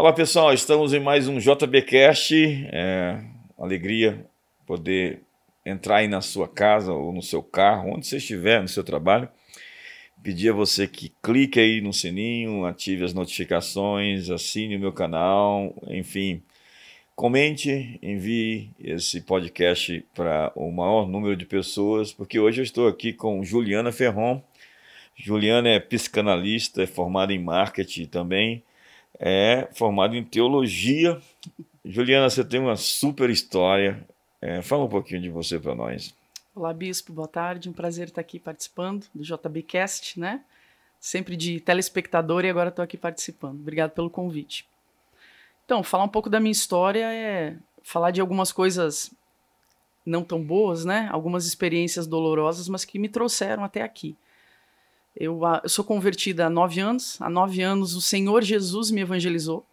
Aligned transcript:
Olá 0.00 0.12
pessoal, 0.12 0.54
estamos 0.54 0.94
em 0.94 1.00
mais 1.00 1.26
um 1.26 1.40
JBcast. 1.40 2.32
É 2.70 3.20
alegria 3.58 4.24
poder 4.64 5.22
entrar 5.66 5.96
aí 5.96 6.06
na 6.06 6.20
sua 6.20 6.46
casa 6.46 6.92
ou 6.92 7.12
no 7.12 7.20
seu 7.20 7.42
carro, 7.42 7.94
onde 7.96 8.06
você 8.06 8.18
estiver 8.18 8.62
no 8.62 8.68
seu 8.68 8.84
trabalho. 8.84 9.28
Pedir 10.22 10.50
a 10.50 10.52
você 10.52 10.86
que 10.86 11.12
clique 11.20 11.58
aí 11.58 11.80
no 11.80 11.92
sininho, 11.92 12.64
ative 12.64 13.04
as 13.04 13.12
notificações, 13.12 14.30
assine 14.30 14.76
o 14.76 14.78
meu 14.78 14.92
canal, 14.92 15.74
enfim, 15.88 16.44
comente, 17.16 17.98
envie 18.00 18.70
esse 18.78 19.22
podcast 19.22 20.06
para 20.14 20.52
o 20.54 20.70
maior 20.70 21.08
número 21.08 21.34
de 21.34 21.44
pessoas, 21.44 22.12
porque 22.12 22.38
hoje 22.38 22.60
eu 22.60 22.64
estou 22.64 22.86
aqui 22.86 23.12
com 23.12 23.42
Juliana 23.42 23.90
Ferron. 23.90 24.40
Juliana 25.16 25.70
é 25.70 25.80
psicanalista, 25.80 26.84
é 26.84 26.86
formada 26.86 27.32
em 27.32 27.42
marketing 27.42 28.06
também 28.06 28.62
é 29.18 29.68
formado 29.72 30.16
em 30.16 30.24
teologia. 30.24 31.20
Juliana, 31.84 32.30
você 32.30 32.44
tem 32.44 32.60
uma 32.60 32.76
super 32.76 33.30
história. 33.30 34.06
É, 34.40 34.62
fala 34.62 34.84
um 34.84 34.88
pouquinho 34.88 35.20
de 35.20 35.28
você 35.28 35.58
para 35.58 35.74
nós. 35.74 36.14
Olá, 36.54 36.72
Bispo, 36.72 37.12
boa 37.12 37.28
tarde. 37.28 37.68
Um 37.68 37.72
prazer 37.72 38.08
estar 38.08 38.20
aqui 38.20 38.38
participando 38.38 39.06
do 39.14 39.22
JBcast, 39.22 40.18
né? 40.18 40.42
Sempre 41.00 41.36
de 41.36 41.60
telespectador 41.60 42.44
e 42.44 42.50
agora 42.50 42.68
estou 42.68 42.82
aqui 42.82 42.96
participando. 42.96 43.60
Obrigado 43.60 43.90
pelo 43.90 44.10
convite. 44.10 44.66
Então, 45.64 45.82
falar 45.82 46.04
um 46.04 46.08
pouco 46.08 46.30
da 46.30 46.40
minha 46.40 46.52
história 46.52 47.12
é 47.12 47.56
falar 47.82 48.10
de 48.10 48.20
algumas 48.20 48.50
coisas 48.52 49.12
não 50.04 50.24
tão 50.24 50.42
boas, 50.42 50.84
né? 50.84 51.08
Algumas 51.12 51.46
experiências 51.46 52.06
dolorosas, 52.06 52.68
mas 52.68 52.84
que 52.84 52.98
me 52.98 53.08
trouxeram 53.08 53.62
até 53.62 53.82
aqui. 53.82 54.16
Eu, 55.20 55.40
eu 55.64 55.68
sou 55.68 55.84
convertida 55.84 56.46
há 56.46 56.50
nove 56.50 56.78
anos. 56.78 57.20
Há 57.20 57.28
nove 57.28 57.60
anos 57.60 57.96
o 57.96 58.00
Senhor 58.00 58.44
Jesus 58.44 58.92
me 58.92 59.00
evangelizou, 59.00 59.66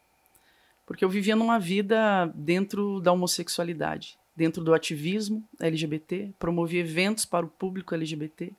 porque 0.88 1.06
eu 1.06 1.10
vivia 1.10 1.36
numa 1.36 1.60
vida 1.60 2.26
dentro 2.34 3.00
da 3.00 3.12
homossexualidade, 3.12 4.18
dentro 4.36 4.64
do 4.64 4.74
ativismo 4.74 5.44
LGBT, 5.60 6.32
promovia 6.40 6.80
eventos 6.80 7.26
para 7.26 7.46
o 7.46 7.50
público 7.50 7.94
LGBT 7.94 8.52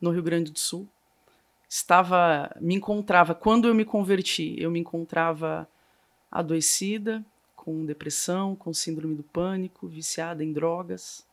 no 0.00 0.10
Rio 0.10 0.22
Grande 0.22 0.50
do 0.50 0.58
Sul. 0.58 0.88
Estava, 1.68 2.50
me 2.60 2.74
encontrava, 2.74 3.36
quando 3.36 3.68
eu 3.68 3.74
me 3.74 3.84
converti, 3.84 4.56
eu 4.58 4.70
me 4.70 4.80
encontrava 4.80 5.66
adoecida, 6.28 7.24
com 7.54 7.86
depressão, 7.86 8.56
com 8.56 8.74
síndrome 8.74 9.14
do 9.14 9.22
pânico, 9.22 9.86
viciada 9.86 10.42
em 10.42 10.52
drogas, 10.52 11.24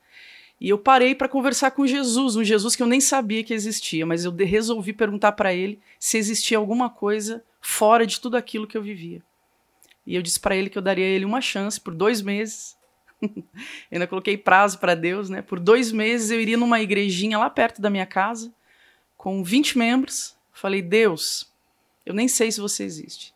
e 0.59 0.69
eu 0.69 0.77
parei 0.77 1.15
para 1.15 1.29
conversar 1.29 1.71
com 1.71 1.87
Jesus, 1.87 2.35
um 2.35 2.43
Jesus 2.43 2.75
que 2.75 2.83
eu 2.83 2.87
nem 2.87 2.99
sabia 2.99 3.43
que 3.43 3.53
existia, 3.53 4.05
mas 4.05 4.25
eu 4.25 4.35
resolvi 4.35 4.91
perguntar 4.91 5.31
para 5.31 5.53
ele 5.53 5.79
se 5.97 6.17
existia 6.17 6.57
alguma 6.57 6.89
coisa 6.89 7.43
fora 7.61 8.05
de 8.05 8.19
tudo 8.19 8.35
aquilo 8.35 8.67
que 8.67 8.77
eu 8.77 8.81
vivia. 8.81 9.23
E 10.05 10.15
eu 10.15 10.21
disse 10.21 10.39
para 10.39 10.55
ele 10.55 10.69
que 10.69 10.77
eu 10.77 10.81
daria 10.81 11.05
a 11.05 11.09
ele 11.09 11.23
uma 11.23 11.39
chance 11.39 11.79
por 11.79 11.93
dois 11.93 12.21
meses. 12.21 12.77
ainda 13.91 14.07
coloquei 14.07 14.37
prazo 14.37 14.79
para 14.79 14.95
Deus, 14.95 15.29
né? 15.29 15.41
Por 15.41 15.59
dois 15.59 15.93
meses 15.93 16.29
eu 16.29 16.41
iria 16.41 16.57
numa 16.57 16.81
igrejinha 16.81 17.37
lá 17.37 17.49
perto 17.49 17.81
da 17.81 17.89
minha 17.89 18.05
casa, 18.05 18.53
com 19.15 19.43
20 19.43 19.77
membros. 19.77 20.35
Falei, 20.51 20.81
Deus, 20.81 21.49
eu 22.05 22.13
nem 22.13 22.27
sei 22.27 22.51
se 22.51 22.59
você 22.59 22.83
existe. 22.83 23.33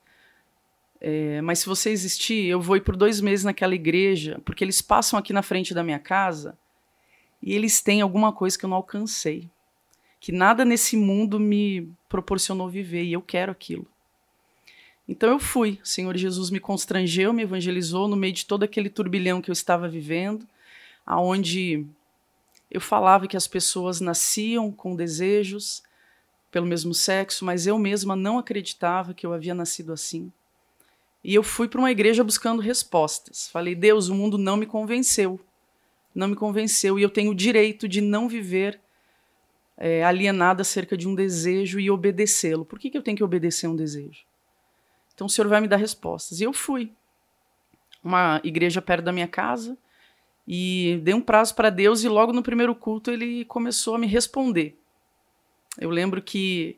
É, 0.99 1.41
mas 1.41 1.59
se 1.59 1.67
você 1.67 1.89
existir, 1.89 2.47
eu 2.47 2.59
vou 2.59 2.75
ir 2.75 2.81
por 2.81 2.97
dois 2.97 3.21
meses 3.21 3.45
naquela 3.45 3.75
igreja, 3.75 4.41
porque 4.43 4.63
eles 4.63 4.81
passam 4.81 5.17
aqui 5.17 5.31
na 5.31 5.41
frente 5.41 5.73
da 5.73 5.83
minha 5.83 5.99
casa 5.99 6.58
e 7.44 7.53
eles 7.53 7.81
têm 7.81 7.99
alguma 7.99 8.31
coisa 8.31 8.58
que 8.58 8.63
eu 8.63 8.69
não 8.69 8.77
alcancei, 8.77 9.49
que 10.17 10.31
nada 10.31 10.63
nesse 10.63 10.95
mundo 10.95 11.38
me 11.38 11.91
proporcionou 12.08 12.69
viver 12.69 13.03
e 13.03 13.11
eu 13.11 13.22
quero 13.22 13.52
aquilo. 13.52 13.86
Então 15.05 15.30
eu 15.30 15.39
fui. 15.39 15.77
O 15.83 15.86
Senhor 15.86 16.15
Jesus 16.15 16.49
me 16.49 16.61
constrangeu, 16.61 17.33
me 17.33 17.43
evangelizou 17.43 18.08
no 18.08 18.15
meio 18.15 18.31
de 18.31 18.45
todo 18.45 18.64
aquele 18.64 18.89
turbilhão 18.89 19.42
que 19.42 19.52
eu 19.52 19.54
estava 19.54 19.89
vivendo, 19.89 20.48
aonde 21.05 21.86
eu 22.71 22.80
falava 22.80 23.27
que 23.27 23.36
as 23.36 23.45
pessoas 23.45 23.99
nasciam 23.99 24.71
com 24.71 24.95
desejos 24.95 25.83
pelo 26.49 26.65
mesmo 26.65 26.93
sexo, 26.93 27.43
mas 27.43 27.67
eu 27.67 27.77
mesma 27.77 28.15
não 28.15 28.39
acreditava 28.39 29.14
que 29.14 29.25
eu 29.25 29.33
havia 29.33 29.54
nascido 29.54 29.92
assim. 29.92 30.31
E 31.21 31.36
eu 31.36 31.43
fui 31.43 31.67
para 31.67 31.80
uma 31.80 31.92
igreja 31.92 32.23
buscando 32.23 32.61
respostas. 32.61 33.49
Falei: 33.49 33.75
"Deus, 33.75 34.08
o 34.08 34.15
mundo 34.15 34.37
não 34.37 34.55
me 34.55 34.65
convenceu 34.65 35.42
não 36.13 36.27
me 36.27 36.35
convenceu 36.35 36.97
e 36.97 37.03
eu 37.03 37.09
tenho 37.09 37.31
o 37.31 37.35
direito 37.35 37.87
de 37.87 38.01
não 38.01 38.27
viver 38.27 38.79
é, 39.77 40.03
alienada 40.03 40.61
acerca 40.61 40.95
de 40.95 41.07
um 41.07 41.15
desejo 41.15 41.79
e 41.79 41.89
obedecê-lo. 41.89 42.65
Por 42.65 42.79
que, 42.79 42.89
que 42.89 42.97
eu 42.97 43.01
tenho 43.01 43.17
que 43.17 43.23
obedecer 43.23 43.67
um 43.67 43.75
desejo? 43.75 44.23
Então 45.13 45.27
o 45.27 45.29
Senhor 45.29 45.47
vai 45.47 45.61
me 45.61 45.67
dar 45.67 45.77
respostas. 45.77 46.39
E 46.39 46.43
eu 46.43 46.53
fui. 46.53 46.91
Uma 48.03 48.41
igreja 48.43 48.81
perto 48.81 49.05
da 49.05 49.13
minha 49.13 49.27
casa 49.27 49.77
e 50.47 50.99
dei 51.03 51.13
um 51.13 51.21
prazo 51.21 51.55
para 51.55 51.69
Deus 51.69 52.03
e 52.03 52.09
logo 52.09 52.33
no 52.33 52.43
primeiro 52.43 52.75
culto 52.75 53.09
ele 53.09 53.45
começou 53.45 53.95
a 53.95 53.97
me 53.97 54.07
responder. 54.07 54.77
Eu 55.80 55.89
lembro 55.89 56.21
que 56.21 56.77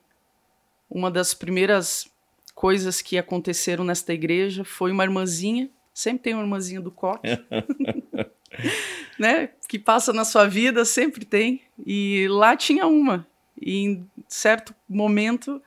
uma 0.89 1.09
das 1.09 1.33
primeiras 1.33 2.09
coisas 2.53 3.01
que 3.01 3.17
aconteceram 3.17 3.83
nesta 3.83 4.13
igreja 4.13 4.63
foi 4.63 4.91
uma 4.91 5.03
irmãzinha, 5.03 5.69
sempre 5.93 6.23
tem 6.23 6.33
uma 6.33 6.43
irmãzinha 6.43 6.79
do 6.79 6.91
coque, 6.91 7.27
né? 9.19 9.49
Que 9.67 9.79
passa 9.79 10.13
na 10.13 10.25
sua 10.25 10.47
vida, 10.47 10.85
sempre 10.85 11.25
tem. 11.25 11.61
E 11.85 12.27
lá 12.29 12.55
tinha 12.55 12.87
uma. 12.87 13.27
E 13.59 13.77
em 13.79 14.09
certo 14.27 14.75
momento 14.87 15.61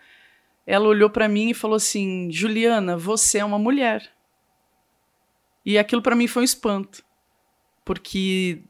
ela 0.66 0.86
olhou 0.86 1.08
para 1.08 1.28
mim 1.28 1.50
e 1.50 1.54
falou 1.54 1.76
assim: 1.76 2.30
Juliana, 2.30 2.96
você 2.96 3.38
é 3.38 3.44
uma 3.44 3.58
mulher. 3.58 4.12
E 5.64 5.78
aquilo 5.78 6.02
para 6.02 6.16
mim 6.16 6.26
foi 6.26 6.42
um 6.42 6.44
espanto, 6.44 7.04
porque 7.84 8.62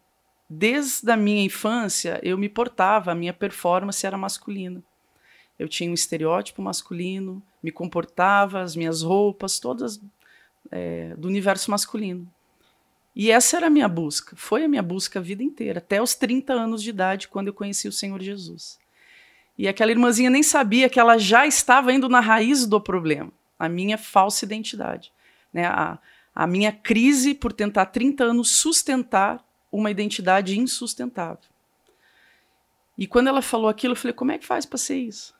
desde 0.48 1.10
a 1.10 1.16
minha 1.16 1.44
infância 1.44 2.20
eu 2.22 2.38
me 2.38 2.48
portava, 2.48 3.12
a 3.12 3.14
minha 3.14 3.32
performance 3.32 4.06
era 4.06 4.16
masculina. 4.16 4.82
Eu 5.58 5.68
tinha 5.68 5.90
um 5.90 5.94
estereótipo 5.94 6.62
masculino, 6.62 7.42
me 7.62 7.72
comportava, 7.72 8.60
as 8.60 8.76
minhas 8.76 9.02
roupas, 9.02 9.58
todas 9.58 10.00
é, 10.70 11.14
do 11.16 11.26
universo 11.26 11.70
masculino. 11.70 12.32
E 13.18 13.32
essa 13.32 13.56
era 13.56 13.66
a 13.66 13.70
minha 13.70 13.88
busca, 13.88 14.36
foi 14.36 14.62
a 14.62 14.68
minha 14.68 14.80
busca 14.80 15.18
a 15.18 15.22
vida 15.22 15.42
inteira, 15.42 15.78
até 15.78 16.00
os 16.00 16.14
30 16.14 16.52
anos 16.52 16.80
de 16.80 16.90
idade, 16.90 17.26
quando 17.26 17.48
eu 17.48 17.52
conheci 17.52 17.88
o 17.88 17.92
Senhor 17.92 18.22
Jesus. 18.22 18.78
E 19.58 19.66
aquela 19.66 19.90
irmãzinha 19.90 20.30
nem 20.30 20.44
sabia 20.44 20.88
que 20.88 21.00
ela 21.00 21.18
já 21.18 21.44
estava 21.44 21.92
indo 21.92 22.08
na 22.08 22.20
raiz 22.20 22.64
do 22.64 22.80
problema, 22.80 23.32
a 23.58 23.68
minha 23.68 23.98
falsa 23.98 24.44
identidade, 24.44 25.12
né? 25.52 25.66
a, 25.66 25.98
a 26.32 26.46
minha 26.46 26.70
crise 26.70 27.34
por 27.34 27.52
tentar 27.52 27.86
30 27.86 28.22
anos 28.22 28.52
sustentar 28.52 29.44
uma 29.72 29.90
identidade 29.90 30.56
insustentável. 30.56 31.42
E 32.96 33.04
quando 33.04 33.26
ela 33.26 33.42
falou 33.42 33.68
aquilo, 33.68 33.94
eu 33.94 33.96
falei: 33.96 34.14
como 34.14 34.30
é 34.30 34.38
que 34.38 34.46
faz 34.46 34.64
para 34.64 34.78
ser 34.78 34.96
isso? 34.96 35.34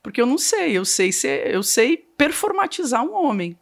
Porque 0.00 0.20
eu 0.20 0.26
não 0.26 0.38
sei, 0.38 0.78
eu 0.78 0.84
sei 0.84 1.10
ser, 1.10 1.52
eu 1.52 1.64
sei 1.64 1.96
performatizar 1.96 3.02
um 3.04 3.14
homem, 3.14 3.58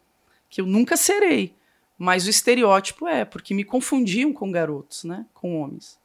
que 0.51 0.61
eu 0.61 0.67
nunca 0.67 0.95
serei. 0.95 1.59
Mas 2.03 2.25
o 2.25 2.31
estereótipo 2.31 3.07
é, 3.07 3.23
porque 3.23 3.53
me 3.53 3.63
confundiam 3.63 4.33
com 4.33 4.51
garotos, 4.51 5.03
né? 5.03 5.23
Com 5.35 5.61
homens. 5.61 5.99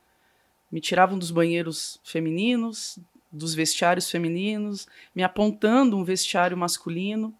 Me 0.70 0.78
tiravam 0.78 1.18
dos 1.18 1.30
banheiros 1.30 1.98
femininos, 2.04 2.98
dos 3.32 3.54
vestiários 3.54 4.10
femininos, 4.10 4.86
me 5.14 5.22
apontando 5.22 5.96
um 5.96 6.04
vestiário 6.04 6.54
masculino. 6.54 7.34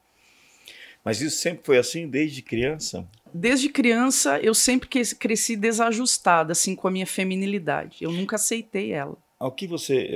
Mas 1.05 1.21
isso 1.21 1.37
sempre 1.37 1.67
foi 1.67 1.77
assim 1.77 2.09
desde 2.09 2.41
criança? 2.41 3.07
Desde 3.33 3.69
criança 3.69 4.41
eu 4.41 4.55
sempre 4.55 4.89
cresci 4.89 5.55
desajustada 5.55 6.53
assim 6.53 6.75
com 6.75 6.89
a 6.89 6.91
minha 6.91 7.07
feminilidade. 7.07 7.99
Eu 8.01 8.11
nunca 8.11 8.37
aceitei 8.37 8.91
ela. 8.91 9.19
Ao 9.39 9.53
que 9.53 9.67
você 9.67 10.07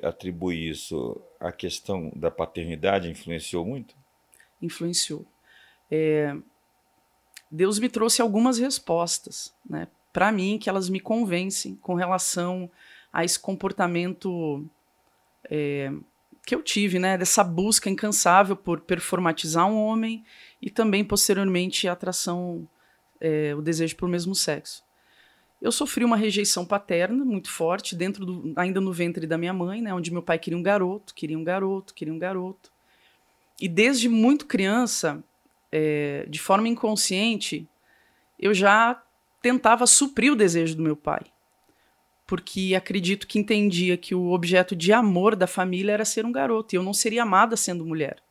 é, 0.00 0.06
atribui 0.06 0.68
isso? 0.68 1.20
A 1.40 1.50
questão 1.50 2.12
da 2.14 2.30
paternidade 2.30 3.10
influenciou 3.10 3.66
muito? 3.66 3.96
Influenciou. 4.62 5.26
É, 5.90 6.36
Deus 7.52 7.78
me 7.78 7.90
trouxe 7.90 8.22
algumas 8.22 8.58
respostas, 8.58 9.54
né, 9.68 9.86
para 10.10 10.32
mim, 10.32 10.58
que 10.58 10.70
elas 10.70 10.88
me 10.88 10.98
convencem 10.98 11.76
com 11.76 11.94
relação 11.94 12.70
a 13.12 13.24
esse 13.24 13.38
comportamento 13.38 14.64
é, 15.50 15.92
que 16.46 16.54
eu 16.54 16.62
tive, 16.62 16.98
né, 16.98 17.18
dessa 17.18 17.44
busca 17.44 17.90
incansável 17.90 18.56
por 18.56 18.80
performatizar 18.80 19.66
um 19.66 19.76
homem 19.76 20.24
e 20.62 20.70
também, 20.70 21.04
posteriormente, 21.04 21.86
a 21.86 21.92
atração, 21.92 22.66
é, 23.20 23.54
o 23.54 23.60
desejo 23.60 23.96
pelo 23.96 24.10
mesmo 24.10 24.34
sexo. 24.34 24.82
Eu 25.60 25.70
sofri 25.70 26.04
uma 26.04 26.16
rejeição 26.16 26.64
paterna 26.64 27.22
muito 27.22 27.50
forte, 27.50 27.94
dentro 27.94 28.24
do, 28.24 28.52
ainda 28.56 28.80
no 28.80 28.92
ventre 28.92 29.26
da 29.26 29.36
minha 29.36 29.52
mãe, 29.52 29.82
né, 29.82 29.92
onde 29.92 30.10
meu 30.10 30.22
pai 30.22 30.38
queria 30.38 30.58
um 30.58 30.62
garoto, 30.62 31.14
queria 31.14 31.38
um 31.38 31.44
garoto, 31.44 31.92
queria 31.92 32.14
um 32.14 32.18
garoto. 32.18 32.72
E 33.60 33.68
desde 33.68 34.08
muito 34.08 34.46
criança, 34.46 35.22
é, 35.72 36.26
de 36.28 36.38
forma 36.38 36.68
inconsciente, 36.68 37.66
eu 38.38 38.52
já 38.52 39.02
tentava 39.40 39.86
suprir 39.86 40.32
o 40.32 40.36
desejo 40.36 40.76
do 40.76 40.82
meu 40.82 40.96
pai. 40.96 41.22
Porque 42.26 42.74
acredito 42.76 43.26
que 43.26 43.38
entendia 43.38 43.96
que 43.96 44.14
o 44.14 44.30
objeto 44.30 44.76
de 44.76 44.92
amor 44.92 45.34
da 45.34 45.46
família 45.46 45.92
era 45.92 46.04
ser 46.04 46.24
um 46.24 46.32
garoto 46.32 46.74
e 46.74 46.76
eu 46.76 46.82
não 46.82 46.94
seria 46.94 47.22
amada 47.22 47.56
sendo 47.56 47.84
mulher. 47.84 48.22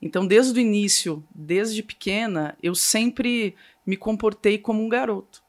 Então, 0.00 0.26
desde 0.26 0.58
o 0.58 0.62
início, 0.62 1.24
desde 1.34 1.82
pequena, 1.82 2.56
eu 2.62 2.74
sempre 2.74 3.54
me 3.84 3.96
comportei 3.96 4.58
como 4.58 4.82
um 4.82 4.88
garoto. 4.88 5.42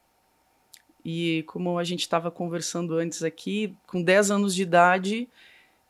E 1.04 1.44
como 1.46 1.78
a 1.78 1.84
gente 1.84 2.00
estava 2.00 2.30
conversando 2.30 2.94
antes 2.94 3.22
aqui, 3.22 3.74
com 3.86 4.02
10 4.02 4.30
anos 4.30 4.54
de 4.54 4.62
idade, 4.62 5.28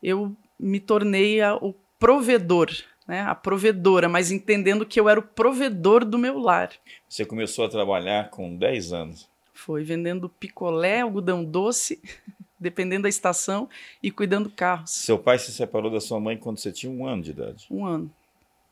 eu 0.01 0.35
me 0.59 0.79
tornei 0.79 1.41
a, 1.41 1.55
o 1.55 1.73
provedor, 1.99 2.69
né? 3.07 3.21
a 3.21 3.35
provedora, 3.35 4.07
mas 4.07 4.31
entendendo 4.31 4.85
que 4.85 4.99
eu 4.99 5.09
era 5.09 5.19
o 5.19 5.23
provedor 5.23 6.05
do 6.05 6.17
meu 6.17 6.39
lar. 6.39 6.71
Você 7.07 7.25
começou 7.25 7.65
a 7.65 7.69
trabalhar 7.69 8.29
com 8.29 8.55
10 8.55 8.93
anos? 8.93 9.29
Foi 9.53 9.83
vendendo 9.83 10.29
picolé, 10.29 11.01
algodão 11.01 11.43
doce, 11.43 12.01
dependendo 12.59 13.03
da 13.03 13.09
estação, 13.09 13.69
e 14.01 14.11
cuidando 14.11 14.49
carros. 14.49 14.91
Seu 14.91 15.17
pai 15.17 15.39
se 15.39 15.51
separou 15.51 15.91
da 15.91 15.99
sua 15.99 16.19
mãe 16.19 16.37
quando 16.37 16.57
você 16.57 16.71
tinha 16.71 16.91
um 16.91 17.05
ano 17.05 17.23
de 17.23 17.31
idade? 17.31 17.67
Um 17.69 17.85
ano. 17.85 18.11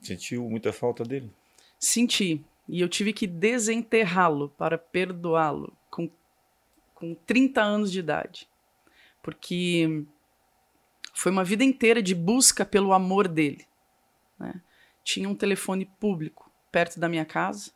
Sentiu 0.01 0.49
muita 0.49 0.71
falta 0.71 1.03
dele? 1.03 1.29
Senti. 1.77 2.43
E 2.67 2.81
eu 2.81 2.87
tive 2.87 3.11
que 3.11 3.25
desenterrá-lo 3.25 4.49
para 4.49 4.77
perdoá-lo 4.77 5.73
com, 5.89 6.09
com 6.93 7.15
30 7.15 7.61
anos 7.61 7.91
de 7.91 7.99
idade. 7.99 8.47
Porque 9.23 10.05
foi 11.13 11.31
uma 11.31 11.43
vida 11.43 11.63
inteira 11.63 12.01
de 12.01 12.13
busca 12.13 12.63
pelo 12.63 12.93
amor 12.93 13.27
dele. 13.27 13.65
Né? 14.39 14.61
Tinha 15.03 15.27
um 15.27 15.35
telefone 15.35 15.85
público 15.99 16.51
perto 16.71 16.99
da 16.99 17.09
minha 17.09 17.25
casa. 17.25 17.71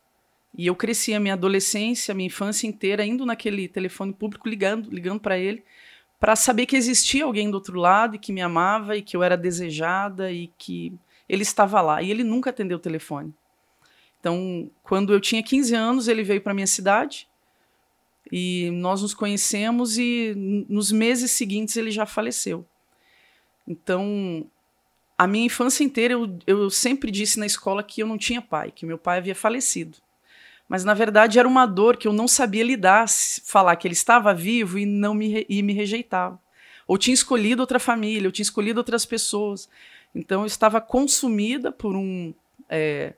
E 0.56 0.66
eu 0.66 0.76
cresci 0.76 1.12
a 1.12 1.20
minha 1.20 1.34
adolescência, 1.34 2.12
a 2.12 2.14
minha 2.14 2.28
infância 2.28 2.66
inteira 2.66 3.04
indo 3.04 3.26
naquele 3.26 3.68
telefone 3.68 4.12
público 4.12 4.48
ligando, 4.48 4.88
ligando 4.88 5.20
para 5.20 5.36
ele, 5.36 5.64
para 6.20 6.36
saber 6.36 6.66
que 6.66 6.76
existia 6.76 7.24
alguém 7.24 7.50
do 7.50 7.54
outro 7.54 7.78
lado 7.78 8.14
e 8.14 8.18
que 8.18 8.32
me 8.32 8.40
amava 8.40 8.96
e 8.96 9.02
que 9.02 9.16
eu 9.16 9.22
era 9.22 9.36
desejada 9.36 10.30
e 10.30 10.46
que 10.56 10.96
ele 11.28 11.42
estava 11.42 11.80
lá. 11.80 12.02
E 12.02 12.10
ele 12.10 12.22
nunca 12.22 12.50
atendeu 12.50 12.78
o 12.78 12.80
telefone. 12.80 13.34
Então, 14.20 14.70
quando 14.82 15.12
eu 15.12 15.20
tinha 15.20 15.42
15 15.42 15.74
anos, 15.74 16.08
ele 16.08 16.22
veio 16.22 16.40
para 16.40 16.54
minha 16.54 16.66
cidade 16.66 17.28
e 18.32 18.70
nós 18.72 19.02
nos 19.02 19.12
conhecemos 19.12 19.98
e 19.98 20.32
nos 20.68 20.90
meses 20.90 21.30
seguintes 21.32 21.76
ele 21.76 21.90
já 21.90 22.06
faleceu. 22.06 22.64
Então, 23.66 24.46
a 25.16 25.26
minha 25.26 25.46
infância 25.46 25.84
inteira 25.84 26.14
eu, 26.14 26.38
eu 26.46 26.70
sempre 26.70 27.10
disse 27.10 27.38
na 27.38 27.46
escola 27.46 27.82
que 27.82 28.02
eu 28.02 28.06
não 28.06 28.18
tinha 28.18 28.42
pai, 28.42 28.70
que 28.70 28.86
meu 28.86 28.98
pai 28.98 29.18
havia 29.18 29.34
falecido. 29.34 29.98
Mas 30.68 30.84
na 30.84 30.94
verdade 30.94 31.38
era 31.38 31.46
uma 31.46 31.66
dor 31.66 31.96
que 31.96 32.08
eu 32.08 32.12
não 32.12 32.26
sabia 32.26 32.64
lidar, 32.64 33.06
falar 33.44 33.76
que 33.76 33.86
ele 33.86 33.92
estava 33.92 34.34
vivo 34.34 34.78
e 34.78 34.86
não 34.86 35.14
me, 35.14 35.46
e 35.48 35.62
me 35.62 35.72
rejeitava. 35.72 36.40
Ou 36.86 36.98
tinha 36.98 37.14
escolhido 37.14 37.62
outra 37.62 37.78
família, 37.78 38.28
ou 38.28 38.32
tinha 38.32 38.44
escolhido 38.44 38.80
outras 38.80 39.06
pessoas. 39.06 39.68
Então 40.14 40.42
eu 40.42 40.46
estava 40.46 40.80
consumida 40.80 41.70
por 41.70 41.96
um 41.96 42.34
é, 42.68 43.14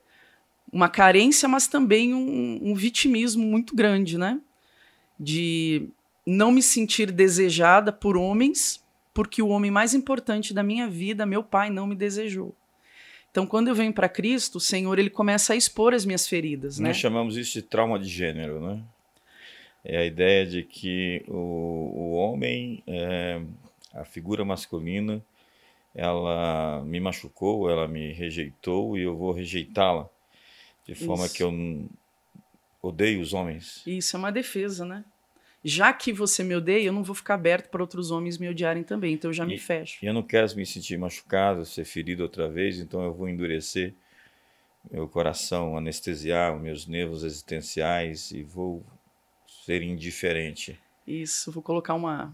uma 0.71 0.89
carência, 0.89 1.47
mas 1.47 1.67
também 1.67 2.13
um, 2.13 2.59
um 2.61 2.75
vitimismo 2.75 3.45
muito 3.45 3.75
grande, 3.75 4.17
né? 4.17 4.39
De 5.19 5.87
não 6.25 6.51
me 6.51 6.61
sentir 6.61 7.11
desejada 7.11 7.91
por 7.91 8.17
homens, 8.17 8.83
porque 9.17 9.41
o 9.41 9.47
homem 9.47 9.71
mais 9.71 9.95
importante 9.95 10.53
da 10.53 10.61
minha 10.61 10.87
vida, 10.87 11.25
meu 11.25 11.43
pai, 11.43 11.71
não 11.71 11.87
me 11.87 11.95
desejou. 11.95 12.53
Então, 13.31 13.47
quando 13.47 13.67
eu 13.67 13.73
venho 13.73 13.91
para 13.91 14.07
Cristo, 14.07 14.57
o 14.57 14.59
Senhor 14.59 14.99
ele 14.99 15.09
começa 15.09 15.53
a 15.53 15.55
expor 15.55 15.95
as 15.95 16.05
minhas 16.05 16.27
feridas. 16.27 16.77
Nós 16.77 16.89
né? 16.89 16.93
chamamos 16.93 17.35
isso 17.35 17.53
de 17.53 17.63
trauma 17.63 17.97
de 17.97 18.07
gênero, 18.07 18.61
né? 18.61 18.79
É 19.83 19.97
a 19.97 20.05
ideia 20.05 20.45
de 20.45 20.61
que 20.61 21.25
o, 21.27 21.33
o 21.33 22.11
homem, 22.11 22.83
é, 22.85 23.41
a 23.91 24.05
figura 24.05 24.45
masculina, 24.45 25.19
ela 25.95 26.83
me 26.85 26.99
machucou, 26.99 27.71
ela 27.71 27.87
me 27.87 28.13
rejeitou 28.13 28.95
e 28.99 29.01
eu 29.01 29.17
vou 29.17 29.31
rejeitá-la 29.31 30.07
de 30.85 30.93
forma 30.93 31.25
Isso. 31.25 31.33
que 31.33 31.41
eu 31.41 31.89
odeio 32.83 33.19
os 33.19 33.33
homens. 33.33 33.81
Isso 33.87 34.15
é 34.15 34.19
uma 34.19 34.31
defesa, 34.31 34.85
né? 34.85 35.03
Já 35.67 35.91
que 35.91 36.13
você 36.13 36.45
me 36.45 36.55
odeia, 36.55 36.85
eu 36.85 36.93
não 36.93 37.03
vou 37.03 37.13
ficar 37.13 37.33
aberto 37.33 37.69
para 37.69 37.83
outros 37.83 38.09
homens 38.09 38.37
me 38.37 38.47
odiarem 38.47 38.83
também, 38.83 39.15
então 39.15 39.29
eu 39.29 39.33
já 39.33 39.43
e, 39.43 39.47
me 39.47 39.57
fecho. 39.57 39.99
E 40.01 40.07
eu 40.07 40.13
não 40.13 40.23
quero 40.23 40.55
me 40.55 40.65
sentir 40.65 40.97
machucado, 40.97 41.65
ser 41.65 41.83
ferido 41.83 42.23
outra 42.23 42.47
vez, 42.47 42.79
então 42.79 43.03
eu 43.03 43.13
vou 43.13 43.27
endurecer 43.27 43.93
meu 44.89 45.09
coração, 45.09 45.75
anestesiar 45.75 46.55
os 46.55 46.61
meus 46.61 46.87
nervos 46.87 47.21
existenciais 47.21 48.31
e 48.31 48.43
vou 48.43 48.81
ser 49.65 49.81
indiferente. 49.81 50.79
Isso, 51.05 51.51
vou 51.51 51.61
colocar 51.61 51.95
uma, 51.95 52.33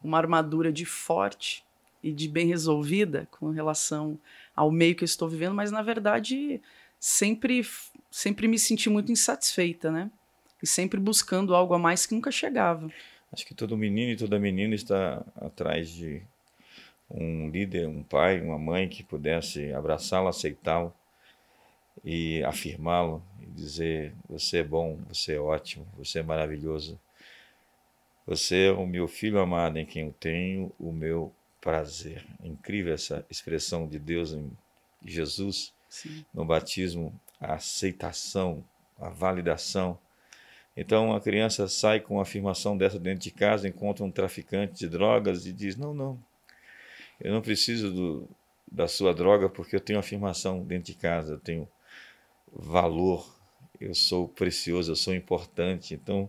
uma 0.00 0.18
armadura 0.18 0.72
de 0.72 0.84
forte 0.84 1.64
e 2.00 2.12
de 2.12 2.28
bem 2.28 2.46
resolvida 2.46 3.26
com 3.32 3.50
relação 3.50 4.16
ao 4.54 4.70
meio 4.70 4.94
que 4.94 5.02
eu 5.02 5.06
estou 5.06 5.28
vivendo, 5.28 5.56
mas 5.56 5.72
na 5.72 5.82
verdade 5.82 6.62
sempre, 7.00 7.66
sempre 8.12 8.46
me 8.46 8.60
senti 8.60 8.88
muito 8.88 9.10
insatisfeita, 9.10 9.90
né? 9.90 10.08
E 10.62 10.66
sempre 10.66 11.00
buscando 11.00 11.54
algo 11.54 11.74
a 11.74 11.78
mais 11.78 12.06
que 12.06 12.14
nunca 12.14 12.30
chegava. 12.30 12.90
Acho 13.32 13.46
que 13.46 13.54
todo 13.54 13.76
menino 13.76 14.12
e 14.12 14.16
toda 14.16 14.38
menina 14.38 14.74
está 14.74 15.24
atrás 15.36 15.88
de 15.88 16.22
um 17.10 17.48
líder, 17.48 17.88
um 17.88 18.02
pai, 18.02 18.40
uma 18.40 18.58
mãe 18.58 18.88
que 18.88 19.02
pudesse 19.02 19.72
abraçá-lo, 19.72 20.28
aceitá-lo 20.28 20.92
e 22.04 22.42
afirmá-lo 22.44 23.22
e 23.40 23.46
dizer: 23.46 24.14
Você 24.28 24.58
é 24.58 24.64
bom, 24.64 24.98
você 25.08 25.34
é 25.34 25.40
ótimo, 25.40 25.86
você 25.96 26.20
é 26.20 26.22
maravilhoso. 26.22 26.98
Você 28.26 28.66
é 28.66 28.70
o 28.70 28.86
meu 28.86 29.08
filho 29.08 29.40
amado 29.40 29.78
em 29.78 29.86
quem 29.86 30.06
eu 30.06 30.14
tenho 30.18 30.72
o 30.78 30.92
meu 30.92 31.32
prazer. 31.60 32.24
É 32.42 32.46
incrível 32.46 32.94
essa 32.94 33.24
expressão 33.28 33.88
de 33.88 33.98
Deus 33.98 34.32
em 34.32 34.50
Jesus 35.04 35.72
Sim. 35.88 36.24
no 36.32 36.44
batismo, 36.44 37.18
a 37.40 37.54
aceitação, 37.54 38.64
a 38.98 39.08
validação. 39.08 39.98
Então 40.76 41.14
a 41.14 41.20
criança 41.20 41.68
sai 41.68 42.00
com 42.00 42.14
uma 42.14 42.22
afirmação 42.22 42.76
dessa 42.76 42.98
dentro 42.98 43.20
de 43.20 43.30
casa, 43.30 43.68
encontra 43.68 44.04
um 44.04 44.10
traficante 44.10 44.78
de 44.78 44.88
drogas 44.88 45.46
e 45.46 45.52
diz: 45.52 45.76
Não, 45.76 45.92
não, 45.92 46.22
eu 47.20 47.32
não 47.32 47.42
preciso 47.42 47.92
do, 47.92 48.28
da 48.70 48.86
sua 48.88 49.12
droga 49.12 49.48
porque 49.48 49.76
eu 49.76 49.80
tenho 49.80 49.98
afirmação 49.98 50.64
dentro 50.64 50.92
de 50.92 50.98
casa, 50.98 51.34
eu 51.34 51.40
tenho 51.40 51.68
valor, 52.52 53.28
eu 53.80 53.94
sou 53.94 54.28
precioso, 54.28 54.92
eu 54.92 54.96
sou 54.96 55.14
importante, 55.14 55.94
então 55.94 56.28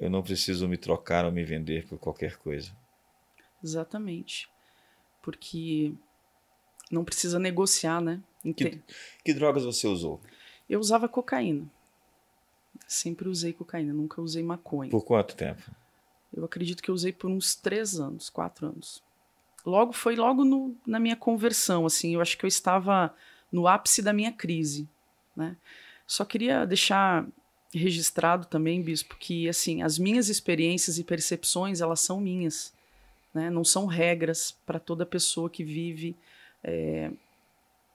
eu 0.00 0.08
não 0.10 0.22
preciso 0.22 0.68
me 0.68 0.76
trocar 0.76 1.24
ou 1.24 1.32
me 1.32 1.44
vender 1.44 1.86
por 1.86 1.98
qualquer 1.98 2.36
coisa. 2.36 2.72
Exatamente. 3.62 4.48
Porque 5.22 5.92
não 6.90 7.04
precisa 7.04 7.38
negociar, 7.38 8.00
né? 8.00 8.22
Que, 8.56 8.80
que, 9.24 9.34
drogas 9.34 9.64
você 9.64 9.86
usou? 9.86 10.20
Eu 10.68 10.78
usava 10.80 11.08
cocaína. 11.08 11.68
Sempre 12.88 13.28
usei 13.28 13.52
cocaína, 13.52 13.92
nunca 13.92 14.22
usei 14.22 14.42
maconha. 14.42 14.90
Por 14.90 15.04
quanto 15.04 15.36
tempo? 15.36 15.62
Eu 16.34 16.42
acredito 16.42 16.82
que 16.82 16.90
eu 16.90 16.94
usei 16.94 17.12
por 17.12 17.30
uns 17.30 17.54
três 17.54 18.00
anos, 18.00 18.30
quatro 18.30 18.66
anos. 18.66 19.02
Logo 19.64 19.92
foi 19.92 20.16
logo 20.16 20.42
no, 20.42 20.74
na 20.86 20.98
minha 20.98 21.14
conversão, 21.14 21.84
assim. 21.84 22.14
Eu 22.14 22.22
acho 22.22 22.38
que 22.38 22.46
eu 22.46 22.48
estava 22.48 23.14
no 23.52 23.68
ápice 23.68 24.00
da 24.00 24.14
minha 24.14 24.32
crise, 24.32 24.88
né? 25.36 25.54
Só 26.06 26.24
queria 26.24 26.64
deixar 26.64 27.26
registrado 27.74 28.46
também, 28.46 28.80
bispo, 28.80 29.16
que 29.16 29.46
assim 29.46 29.82
as 29.82 29.98
minhas 29.98 30.30
experiências 30.30 30.98
e 30.98 31.04
percepções 31.04 31.82
elas 31.82 32.00
são 32.00 32.18
minhas, 32.18 32.72
né? 33.34 33.50
Não 33.50 33.64
são 33.64 33.84
regras 33.84 34.56
para 34.64 34.80
toda 34.80 35.04
pessoa 35.04 35.50
que 35.50 35.62
vive 35.62 36.16
é, 36.64 37.10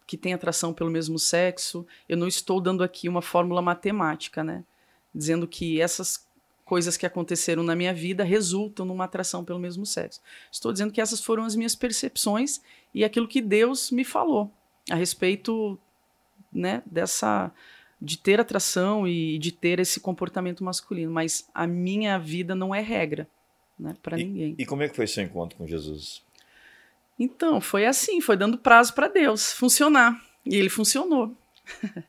que 0.05 0.15
tem 0.15 0.33
atração 0.33 0.71
pelo 0.71 0.91
mesmo 0.91 1.17
sexo. 1.17 1.83
Eu 2.07 2.15
não 2.15 2.27
estou 2.27 2.61
dando 2.61 2.83
aqui 2.83 3.09
uma 3.09 3.23
fórmula 3.23 3.59
matemática, 3.59 4.43
né? 4.43 4.63
Dizendo 5.13 5.47
que 5.47 5.79
essas 5.79 6.27
coisas 6.65 6.97
que 6.97 7.05
aconteceram 7.05 7.61
na 7.61 7.75
minha 7.75 7.93
vida 7.93 8.23
resultam 8.23 8.85
numa 8.85 9.05
atração 9.05 9.43
pelo 9.43 9.59
mesmo 9.59 9.85
sexo. 9.85 10.21
Estou 10.51 10.71
dizendo 10.71 10.91
que 10.91 11.01
essas 11.01 11.23
foram 11.23 11.43
as 11.43 11.55
minhas 11.55 11.75
percepções 11.75 12.61
e 12.93 13.03
aquilo 13.03 13.27
que 13.27 13.41
Deus 13.41 13.91
me 13.91 14.03
falou 14.03 14.51
a 14.89 14.95
respeito, 14.95 15.77
né, 16.51 16.81
dessa 16.85 17.51
de 18.01 18.17
ter 18.17 18.37
atração 18.37 19.07
e 19.07 19.39
de 19.39 19.51
ter 19.51 19.79
esse 19.79 19.99
comportamento 19.99 20.61
masculino, 20.61 21.09
mas 21.09 21.49
a 21.53 21.65
minha 21.65 22.17
vida 22.17 22.53
não 22.53 22.75
é 22.75 22.81
regra, 22.81 23.29
né, 23.79 23.95
para 24.03 24.17
ninguém. 24.17 24.55
E 24.57 24.65
como 24.65 24.83
é 24.83 24.89
que 24.89 24.95
foi 24.95 25.07
seu 25.07 25.23
encontro 25.23 25.57
com 25.57 25.65
Jesus? 25.65 26.21
Então, 27.17 27.61
foi 27.61 27.85
assim, 27.85 28.19
foi 28.19 28.35
dando 28.35 28.57
prazo 28.57 28.93
para 28.93 29.07
Deus 29.07 29.53
funcionar. 29.53 30.21
E 30.45 30.55
ele 30.55 30.67
funcionou. 30.67 31.33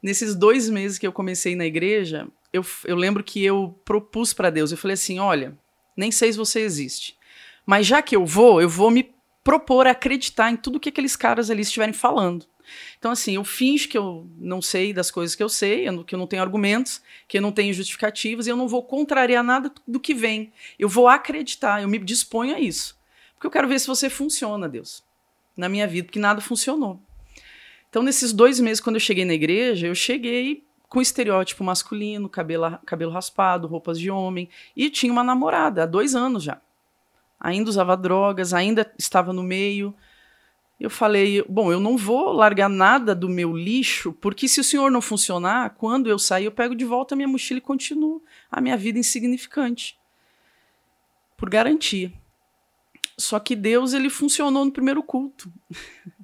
Nesses 0.00 0.36
dois 0.36 0.70
meses 0.70 0.98
que 0.98 1.06
eu 1.06 1.12
comecei 1.12 1.56
na 1.56 1.66
igreja, 1.66 2.28
eu, 2.52 2.64
eu 2.84 2.96
lembro 2.96 3.22
que 3.22 3.44
eu 3.44 3.78
propus 3.84 4.32
para 4.32 4.50
Deus, 4.50 4.70
eu 4.70 4.78
falei 4.78 4.94
assim: 4.94 5.18
olha, 5.18 5.56
nem 5.96 6.10
sei 6.10 6.32
se 6.32 6.38
você 6.38 6.60
existe, 6.60 7.16
mas 7.64 7.86
já 7.86 8.02
que 8.02 8.16
eu 8.16 8.24
vou, 8.24 8.60
eu 8.60 8.68
vou 8.68 8.90
me 8.90 9.14
propor 9.42 9.86
a 9.86 9.92
acreditar 9.92 10.50
em 10.50 10.56
tudo 10.56 10.80
que 10.80 10.88
aqueles 10.88 11.16
caras 11.16 11.50
ali 11.50 11.62
estiverem 11.62 11.94
falando. 11.94 12.46
Então, 12.98 13.10
assim, 13.10 13.34
eu 13.34 13.44
finjo 13.44 13.88
que 13.88 13.98
eu 13.98 14.28
não 14.38 14.62
sei 14.62 14.92
das 14.92 15.10
coisas 15.10 15.34
que 15.34 15.42
eu 15.42 15.48
sei, 15.48 15.86
que 16.06 16.14
eu 16.14 16.18
não 16.18 16.26
tenho 16.26 16.42
argumentos, 16.42 17.02
que 17.26 17.38
eu 17.38 17.42
não 17.42 17.50
tenho 17.50 17.74
justificativas, 17.74 18.46
e 18.46 18.50
eu 18.50 18.56
não 18.56 18.68
vou 18.68 18.82
contrariar 18.82 19.42
nada 19.42 19.72
do 19.86 19.98
que 19.98 20.14
vem. 20.14 20.52
Eu 20.78 20.88
vou 20.88 21.08
acreditar, 21.08 21.82
eu 21.82 21.88
me 21.88 21.98
disponho 21.98 22.54
a 22.54 22.60
isso. 22.60 22.96
Porque 23.34 23.46
eu 23.46 23.50
quero 23.50 23.68
ver 23.68 23.80
se 23.80 23.86
você 23.86 24.08
funciona, 24.08 24.68
Deus, 24.68 25.02
na 25.56 25.68
minha 25.68 25.86
vida, 25.86 26.06
porque 26.06 26.18
nada 26.18 26.40
funcionou. 26.40 27.00
Então, 27.88 28.02
nesses 28.02 28.32
dois 28.32 28.60
meses, 28.60 28.80
quando 28.80 28.96
eu 28.96 29.00
cheguei 29.00 29.24
na 29.24 29.34
igreja, 29.34 29.86
eu 29.86 29.94
cheguei 29.94 30.64
com 30.90 31.00
estereótipo 31.00 31.62
masculino, 31.62 32.28
cabelo, 32.28 32.76
cabelo 32.84 33.12
raspado, 33.12 33.68
roupas 33.68 33.96
de 33.98 34.10
homem, 34.10 34.48
e 34.76 34.90
tinha 34.90 35.12
uma 35.12 35.22
namorada 35.22 35.84
há 35.84 35.86
dois 35.86 36.16
anos 36.16 36.42
já. 36.42 36.60
Ainda 37.38 37.70
usava 37.70 37.96
drogas, 37.96 38.52
ainda 38.52 38.92
estava 38.98 39.32
no 39.32 39.42
meio. 39.42 39.94
Eu 40.80 40.90
falei, 40.90 41.44
bom, 41.48 41.70
eu 41.70 41.78
não 41.78 41.96
vou 41.96 42.32
largar 42.32 42.68
nada 42.68 43.14
do 43.14 43.28
meu 43.28 43.56
lixo, 43.56 44.12
porque 44.14 44.48
se 44.48 44.60
o 44.60 44.64
senhor 44.64 44.90
não 44.90 45.00
funcionar, 45.00 45.70
quando 45.70 46.10
eu 46.10 46.18
sair, 46.18 46.46
eu 46.46 46.52
pego 46.52 46.74
de 46.74 46.84
volta 46.84 47.14
a 47.14 47.16
minha 47.16 47.28
mochila 47.28 47.58
e 47.58 47.62
continuo 47.62 48.20
a 48.50 48.60
minha 48.60 48.76
vida 48.76 48.98
insignificante. 48.98 49.96
Por 51.36 51.48
garantia. 51.48 52.12
Só 53.16 53.38
que 53.38 53.54
Deus, 53.54 53.92
ele 53.92 54.10
funcionou 54.10 54.64
no 54.64 54.72
primeiro 54.72 55.04
culto. 55.04 55.52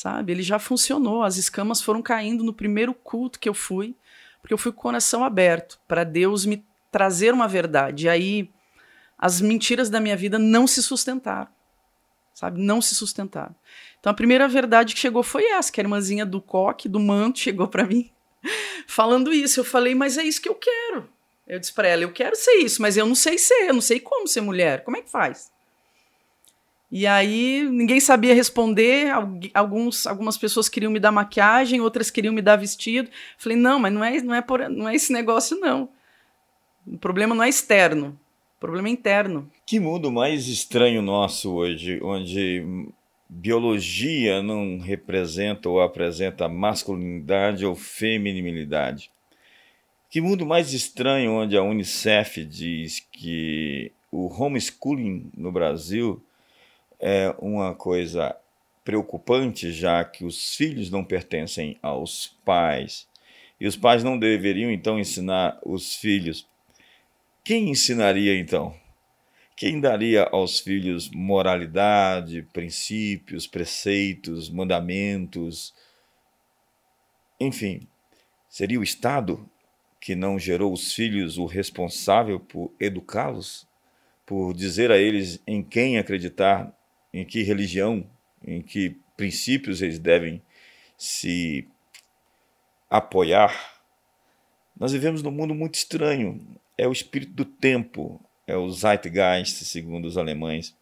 Sabe? 0.00 0.32
Ele 0.32 0.42
já 0.42 0.58
funcionou. 0.58 1.22
As 1.22 1.36
escamas 1.36 1.82
foram 1.82 2.00
caindo 2.00 2.42
no 2.42 2.54
primeiro 2.54 2.94
culto 2.94 3.38
que 3.38 3.46
eu 3.46 3.52
fui, 3.52 3.94
porque 4.40 4.54
eu 4.54 4.56
fui 4.56 4.72
com 4.72 4.78
o 4.78 4.82
coração 4.82 5.22
aberto 5.22 5.78
para 5.86 6.04
Deus 6.04 6.46
me 6.46 6.64
trazer 6.90 7.34
uma 7.34 7.46
verdade. 7.46 8.06
E 8.06 8.08
aí 8.08 8.50
as 9.18 9.42
mentiras 9.42 9.90
da 9.90 10.00
minha 10.00 10.16
vida 10.16 10.38
não 10.38 10.66
se 10.66 10.82
sustentaram. 10.82 11.50
Sabe? 12.32 12.62
Não 12.62 12.80
se 12.80 12.94
sustentaram. 12.94 13.54
Então 13.98 14.10
a 14.10 14.14
primeira 14.14 14.48
verdade 14.48 14.94
que 14.94 15.00
chegou 15.00 15.22
foi 15.22 15.44
essa, 15.44 15.70
que 15.70 15.78
a 15.78 15.84
irmãzinha 15.84 16.24
do 16.24 16.40
coque, 16.40 16.88
do 16.88 16.98
manto, 16.98 17.38
chegou 17.38 17.68
para 17.68 17.84
mim 17.84 18.10
falando 18.88 19.30
isso. 19.30 19.60
Eu 19.60 19.64
falei, 19.64 19.94
mas 19.94 20.16
é 20.16 20.22
isso 20.22 20.40
que 20.40 20.48
eu 20.48 20.54
quero. 20.54 21.10
Eu 21.46 21.60
disse 21.60 21.74
para 21.74 21.88
ela, 21.88 22.04
eu 22.04 22.12
quero 22.14 22.36
ser 22.36 22.54
isso, 22.54 22.80
mas 22.80 22.96
eu 22.96 23.04
não 23.04 23.14
sei 23.14 23.36
ser, 23.36 23.68
eu 23.68 23.74
não 23.74 23.82
sei 23.82 24.00
como 24.00 24.26
ser 24.26 24.40
mulher. 24.40 24.82
Como 24.82 24.96
é 24.96 25.02
que 25.02 25.10
faz? 25.10 25.52
E 26.90 27.06
aí 27.06 27.68
ninguém 27.70 28.00
sabia 28.00 28.34
responder. 28.34 29.12
Alguns, 29.54 30.06
algumas 30.06 30.36
pessoas 30.36 30.68
queriam 30.68 30.90
me 30.90 30.98
dar 30.98 31.12
maquiagem, 31.12 31.80
outras 31.80 32.10
queriam 32.10 32.34
me 32.34 32.42
dar 32.42 32.56
vestido. 32.56 33.08
Falei, 33.38 33.56
não, 33.56 33.78
mas 33.78 33.92
não 33.92 34.04
é, 34.04 34.20
não 34.20 34.34
é, 34.34 34.42
por, 34.42 34.68
não 34.68 34.88
é 34.88 34.94
esse 34.94 35.12
negócio, 35.12 35.58
não. 35.60 35.88
O 36.86 36.98
problema 36.98 37.34
não 37.34 37.44
é 37.44 37.48
externo, 37.48 38.18
o 38.56 38.60
problema 38.60 38.88
é 38.88 38.90
interno. 38.90 39.48
Que 39.64 39.78
mundo 39.78 40.10
mais 40.10 40.48
estranho 40.48 41.00
nosso 41.00 41.52
hoje, 41.52 42.00
onde 42.02 42.64
biologia 43.28 44.42
não 44.42 44.78
representa 44.78 45.68
ou 45.68 45.80
apresenta 45.80 46.48
masculinidade 46.48 47.64
ou 47.64 47.76
feminilidade. 47.76 49.10
Que 50.10 50.20
mundo 50.20 50.44
mais 50.44 50.72
estranho 50.72 51.34
onde 51.34 51.56
a 51.56 51.62
Unicef 51.62 52.44
diz 52.44 53.06
que 53.12 53.92
o 54.10 54.26
homeschooling 54.26 55.30
no 55.36 55.52
Brasil 55.52 56.20
é 57.00 57.34
uma 57.38 57.74
coisa 57.74 58.36
preocupante, 58.84 59.72
já 59.72 60.04
que 60.04 60.24
os 60.24 60.54
filhos 60.54 60.90
não 60.90 61.04
pertencem 61.04 61.78
aos 61.82 62.36
pais. 62.44 63.08
E 63.60 63.66
os 63.66 63.76
pais 63.76 64.02
não 64.02 64.18
deveriam 64.18 64.70
então 64.70 64.98
ensinar 64.98 65.58
os 65.64 65.96
filhos. 65.96 66.48
Quem 67.44 67.70
ensinaria 67.70 68.38
então? 68.38 68.74
Quem 69.56 69.80
daria 69.80 70.24
aos 70.24 70.60
filhos 70.60 71.10
moralidade, 71.10 72.46
princípios, 72.52 73.46
preceitos, 73.46 74.48
mandamentos? 74.48 75.74
Enfim, 77.38 77.86
seria 78.48 78.80
o 78.80 78.82
Estado 78.82 79.48
que 80.00 80.14
não 80.14 80.38
gerou 80.38 80.72
os 80.72 80.94
filhos 80.94 81.36
o 81.36 81.44
responsável 81.44 82.40
por 82.40 82.72
educá-los, 82.80 83.68
por 84.24 84.54
dizer 84.54 84.90
a 84.90 84.96
eles 84.96 85.42
em 85.46 85.62
quem 85.62 85.98
acreditar 85.98 86.74
em 87.12 87.24
que 87.24 87.42
religião, 87.42 88.08
em 88.44 88.62
que 88.62 88.96
princípios 89.16 89.82
eles 89.82 89.98
devem 89.98 90.42
se 90.96 91.66
apoiar. 92.88 93.80
Nós 94.78 94.92
vivemos 94.92 95.22
num 95.22 95.30
mundo 95.30 95.54
muito 95.54 95.74
estranho. 95.74 96.40
É 96.76 96.88
o 96.88 96.92
espírito 96.92 97.32
do 97.32 97.44
tempo, 97.44 98.20
é 98.46 98.56
o 98.56 98.68
Zeitgeist, 98.70 99.64
segundo 99.64 100.06
os 100.06 100.16
alemães. 100.16 100.74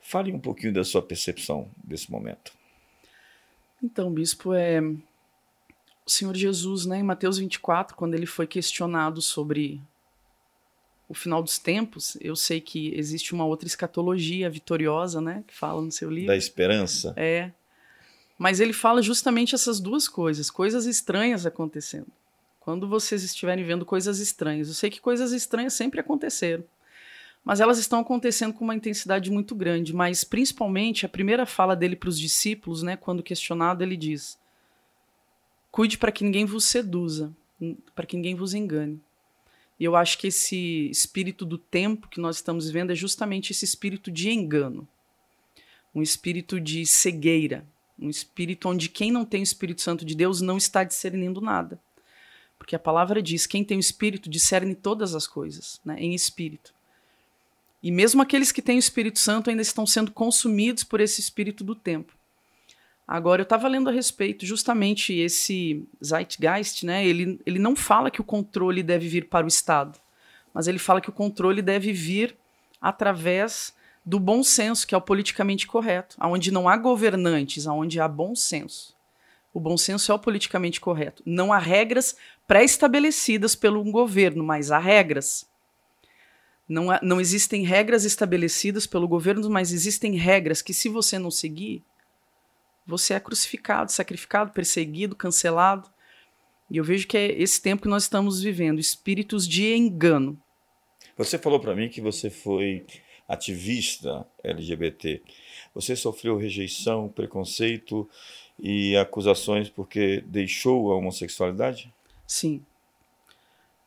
Fale 0.00 0.32
um 0.32 0.38
pouquinho 0.38 0.72
da 0.72 0.84
sua 0.84 1.02
percepção 1.02 1.70
desse 1.82 2.10
momento. 2.10 2.52
Então, 3.82 4.12
bispo, 4.12 4.54
é 4.54 4.80
o 4.80 6.10
Senhor 6.10 6.36
Jesus, 6.36 6.86
né, 6.86 6.98
em 6.98 7.02
Mateus 7.02 7.38
24, 7.38 7.96
quando 7.96 8.14
ele 8.14 8.26
foi 8.26 8.46
questionado 8.46 9.20
sobre 9.20 9.80
o 11.10 11.14
final 11.14 11.42
dos 11.42 11.58
tempos, 11.58 12.16
eu 12.20 12.36
sei 12.36 12.60
que 12.60 12.94
existe 12.96 13.34
uma 13.34 13.44
outra 13.44 13.66
escatologia 13.66 14.48
vitoriosa, 14.48 15.20
né, 15.20 15.42
que 15.44 15.52
fala 15.52 15.82
no 15.82 15.90
seu 15.90 16.08
livro. 16.08 16.28
Da 16.28 16.36
esperança. 16.36 17.12
É. 17.16 17.50
Mas 18.38 18.60
ele 18.60 18.72
fala 18.72 19.02
justamente 19.02 19.52
essas 19.52 19.80
duas 19.80 20.06
coisas, 20.06 20.52
coisas 20.52 20.86
estranhas 20.86 21.44
acontecendo. 21.44 22.06
Quando 22.60 22.86
vocês 22.86 23.24
estiverem 23.24 23.64
vendo 23.64 23.84
coisas 23.84 24.20
estranhas, 24.20 24.68
eu 24.68 24.74
sei 24.74 24.88
que 24.88 25.00
coisas 25.00 25.32
estranhas 25.32 25.72
sempre 25.72 25.98
aconteceram, 25.98 26.62
mas 27.44 27.58
elas 27.58 27.78
estão 27.78 27.98
acontecendo 27.98 28.52
com 28.52 28.62
uma 28.62 28.76
intensidade 28.76 29.32
muito 29.32 29.52
grande. 29.52 29.92
Mas 29.92 30.22
principalmente 30.22 31.04
a 31.04 31.08
primeira 31.08 31.44
fala 31.44 31.74
dele 31.74 31.96
para 31.96 32.08
os 32.08 32.18
discípulos, 32.18 32.84
né, 32.84 32.96
quando 32.96 33.20
questionado, 33.20 33.82
ele 33.82 33.96
diz: 33.96 34.38
Cuide 35.72 35.98
para 35.98 36.12
que 36.12 36.22
ninguém 36.22 36.44
vos 36.44 36.66
seduza, 36.66 37.34
para 37.96 38.06
que 38.06 38.14
ninguém 38.14 38.36
vos 38.36 38.54
engane. 38.54 39.00
E 39.80 39.84
eu 39.84 39.96
acho 39.96 40.18
que 40.18 40.26
esse 40.26 40.90
espírito 40.90 41.46
do 41.46 41.56
tempo 41.56 42.06
que 42.06 42.20
nós 42.20 42.36
estamos 42.36 42.66
vivendo 42.66 42.92
é 42.92 42.94
justamente 42.94 43.52
esse 43.52 43.64
espírito 43.64 44.10
de 44.10 44.30
engano, 44.30 44.86
um 45.94 46.02
espírito 46.02 46.60
de 46.60 46.84
cegueira, 46.84 47.66
um 47.98 48.10
espírito 48.10 48.68
onde 48.68 48.90
quem 48.90 49.10
não 49.10 49.24
tem 49.24 49.40
o 49.40 49.42
Espírito 49.42 49.80
Santo 49.80 50.04
de 50.04 50.14
Deus 50.14 50.42
não 50.42 50.58
está 50.58 50.84
discernindo 50.84 51.40
nada. 51.40 51.80
Porque 52.58 52.76
a 52.76 52.78
palavra 52.78 53.22
diz: 53.22 53.46
quem 53.46 53.64
tem 53.64 53.78
o 53.78 53.80
Espírito 53.80 54.28
discerne 54.28 54.74
todas 54.74 55.14
as 55.14 55.26
coisas, 55.26 55.80
né, 55.82 55.96
em 55.98 56.14
espírito. 56.14 56.74
E 57.82 57.90
mesmo 57.90 58.20
aqueles 58.20 58.52
que 58.52 58.60
têm 58.60 58.76
o 58.76 58.78
Espírito 58.78 59.18
Santo 59.18 59.48
ainda 59.48 59.62
estão 59.62 59.86
sendo 59.86 60.12
consumidos 60.12 60.84
por 60.84 61.00
esse 61.00 61.22
espírito 61.22 61.64
do 61.64 61.74
tempo. 61.74 62.12
Agora, 63.12 63.40
eu 63.40 63.42
estava 63.42 63.66
lendo 63.66 63.88
a 63.88 63.92
respeito 63.92 64.46
justamente 64.46 65.12
esse 65.12 65.84
Zeitgeist, 66.00 66.86
né? 66.86 67.04
Ele, 67.04 67.40
ele 67.44 67.58
não 67.58 67.74
fala 67.74 68.08
que 68.08 68.20
o 68.20 68.24
controle 68.24 68.84
deve 68.84 69.08
vir 69.08 69.28
para 69.28 69.44
o 69.44 69.48
Estado, 69.48 69.98
mas 70.54 70.68
ele 70.68 70.78
fala 70.78 71.00
que 71.00 71.10
o 71.10 71.12
controle 71.12 71.60
deve 71.60 71.92
vir 71.92 72.36
através 72.80 73.74
do 74.06 74.20
bom 74.20 74.44
senso, 74.44 74.86
que 74.86 74.94
é 74.94 74.98
o 74.98 75.00
politicamente 75.00 75.66
correto, 75.66 76.14
aonde 76.20 76.52
não 76.52 76.68
há 76.68 76.76
governantes, 76.76 77.66
aonde 77.66 77.98
há 77.98 78.06
bom 78.06 78.36
senso. 78.36 78.94
O 79.52 79.58
bom 79.58 79.76
senso 79.76 80.12
é 80.12 80.14
o 80.14 80.18
politicamente 80.18 80.80
correto. 80.80 81.20
Não 81.26 81.52
há 81.52 81.58
regras 81.58 82.14
pré-estabelecidas 82.46 83.56
pelo 83.56 83.82
governo, 83.90 84.44
mas 84.44 84.70
há 84.70 84.78
regras. 84.78 85.44
Não, 86.68 86.92
há, 86.92 87.00
não 87.02 87.20
existem 87.20 87.64
regras 87.64 88.04
estabelecidas 88.04 88.86
pelo 88.86 89.08
governo, 89.08 89.50
mas 89.50 89.72
existem 89.72 90.14
regras 90.14 90.62
que, 90.62 90.72
se 90.72 90.88
você 90.88 91.18
não 91.18 91.32
seguir, 91.32 91.82
você 92.90 93.14
é 93.14 93.20
crucificado, 93.20 93.92
sacrificado, 93.92 94.52
perseguido, 94.52 95.14
cancelado. 95.14 95.88
E 96.68 96.76
eu 96.76 96.84
vejo 96.84 97.06
que 97.06 97.16
é 97.16 97.40
esse 97.40 97.62
tempo 97.62 97.82
que 97.82 97.88
nós 97.88 98.02
estamos 98.02 98.42
vivendo 98.42 98.78
espíritos 98.78 99.46
de 99.46 99.74
engano. 99.74 100.40
Você 101.16 101.38
falou 101.38 101.60
para 101.60 101.74
mim 101.74 101.88
que 101.88 102.00
você 102.00 102.28
foi 102.28 102.84
ativista 103.28 104.26
LGBT. 104.42 105.22
Você 105.74 105.94
sofreu 105.94 106.36
rejeição, 106.36 107.08
preconceito 107.08 108.08
e 108.58 108.96
acusações 108.96 109.68
porque 109.68 110.22
deixou 110.26 110.90
a 110.90 110.96
homossexualidade? 110.96 111.92
Sim. 112.26 112.64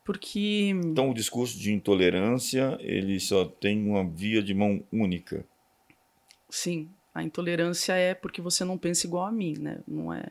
Porque 0.03 0.71
Então 0.73 1.09
o 1.09 1.13
discurso 1.13 1.57
de 1.57 1.73
intolerância, 1.73 2.77
ele 2.81 3.19
só 3.19 3.45
tem 3.45 3.85
uma 3.85 4.05
via 4.05 4.41
de 4.41 4.53
mão 4.53 4.83
única. 4.91 5.45
Sim, 6.49 6.89
a 7.13 7.21
intolerância 7.21 7.93
é 7.93 8.13
porque 8.13 8.41
você 8.41 8.65
não 8.65 8.77
pensa 8.77 9.05
igual 9.05 9.25
a 9.25 9.31
mim, 9.31 9.55
né? 9.59 9.79
Não 9.87 10.11
é, 10.11 10.25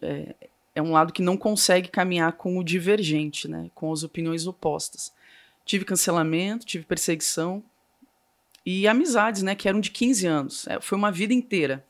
é, 0.00 0.34
é 0.74 0.82
um 0.82 0.92
lado 0.92 1.12
que 1.12 1.22
não 1.22 1.36
consegue 1.36 1.88
caminhar 1.88 2.32
com 2.32 2.58
o 2.58 2.64
divergente, 2.64 3.46
né? 3.46 3.70
Com 3.74 3.92
as 3.92 4.02
opiniões 4.02 4.46
opostas. 4.46 5.12
Tive 5.64 5.84
cancelamento, 5.84 6.64
tive 6.64 6.84
perseguição 6.84 7.62
e 8.64 8.88
amizades, 8.88 9.42
né? 9.42 9.54
Que 9.54 9.68
eram 9.68 9.80
de 9.80 9.90
15 9.90 10.26
anos. 10.26 10.66
É, 10.66 10.80
foi 10.80 10.96
uma 10.96 11.12
vida 11.12 11.34
inteira 11.34 11.84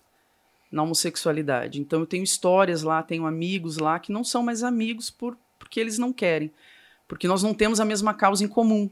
na 0.70 0.82
homossexualidade. 0.82 1.80
Então 1.80 2.00
eu 2.00 2.06
tenho 2.06 2.24
histórias 2.24 2.82
lá, 2.82 3.02
tenho 3.02 3.24
amigos 3.24 3.78
lá 3.78 4.00
que 4.00 4.10
não 4.10 4.24
são 4.24 4.42
mais 4.42 4.64
amigos 4.64 5.10
por, 5.10 5.38
porque 5.58 5.78
eles 5.78 5.96
não 5.96 6.12
querem, 6.12 6.50
porque 7.06 7.28
nós 7.28 7.42
não 7.42 7.54
temos 7.54 7.78
a 7.78 7.84
mesma 7.84 8.12
causa 8.12 8.44
em 8.44 8.48
comum. 8.48 8.90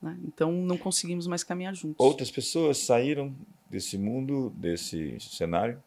Né? 0.00 0.18
Então 0.24 0.50
não 0.52 0.78
conseguimos 0.78 1.26
mais 1.26 1.44
caminhar 1.44 1.74
juntos. 1.74 1.96
Outras 1.98 2.30
pessoas 2.30 2.78
saíram 2.78 3.34
desse 3.68 3.98
mundo, 3.98 4.50
desse 4.56 5.18
cenário? 5.20 5.82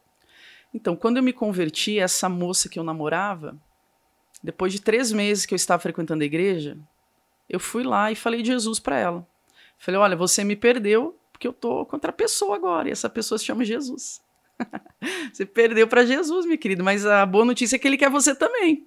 Então, 0.73 0.95
quando 0.95 1.17
eu 1.17 1.23
me 1.23 1.33
converti, 1.33 1.97
essa 1.97 2.29
moça 2.29 2.69
que 2.69 2.77
eu 2.77 2.83
namorava, 2.83 3.57
depois 4.43 4.71
de 4.71 4.81
três 4.81 5.11
meses 5.11 5.45
que 5.45 5.53
eu 5.53 5.57
estava 5.57 5.81
frequentando 5.81 6.23
a 6.23 6.25
igreja, 6.25 6.77
eu 7.49 7.59
fui 7.59 7.83
lá 7.83 8.11
e 8.11 8.15
falei 8.15 8.41
de 8.41 8.49
Jesus 8.49 8.79
para 8.79 8.97
ela. 8.97 9.27
Falei: 9.77 9.99
olha, 9.99 10.15
você 10.15 10.43
me 10.43 10.55
perdeu 10.55 11.17
porque 11.31 11.47
eu 11.47 11.53
tô 11.53 11.85
contra 11.85 12.11
a 12.11 12.13
pessoa 12.13 12.55
agora 12.55 12.89
e 12.89 12.91
essa 12.91 13.09
pessoa 13.09 13.39
se 13.39 13.45
chama 13.45 13.63
Jesus. 13.63 14.21
você 15.31 15.45
perdeu 15.45 15.87
para 15.87 16.05
Jesus, 16.05 16.45
minha 16.45 16.57
querida, 16.57 16.83
mas 16.83 17.05
a 17.05 17.25
boa 17.25 17.45
notícia 17.45 17.77
é 17.77 17.79
que 17.79 17.87
ele 17.87 17.97
quer 17.97 18.09
você 18.09 18.35
também. 18.35 18.85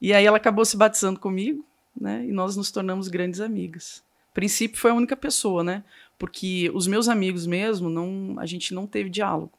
E 0.00 0.12
aí 0.12 0.24
ela 0.24 0.36
acabou 0.36 0.64
se 0.64 0.76
batizando 0.76 1.18
comigo, 1.18 1.64
né? 1.98 2.24
E 2.24 2.32
nós 2.32 2.56
nos 2.56 2.70
tornamos 2.70 3.08
grandes 3.08 3.40
amigas. 3.40 4.04
A 4.30 4.34
princípio 4.34 4.78
foi 4.78 4.90
a 4.90 4.94
única 4.94 5.16
pessoa, 5.16 5.64
né? 5.64 5.82
Porque 6.20 6.70
os 6.74 6.86
meus 6.86 7.08
amigos 7.08 7.46
mesmo, 7.46 7.88
não, 7.88 8.38
a 8.38 8.44
gente 8.44 8.74
não 8.74 8.86
teve 8.86 9.08
diálogo. 9.08 9.52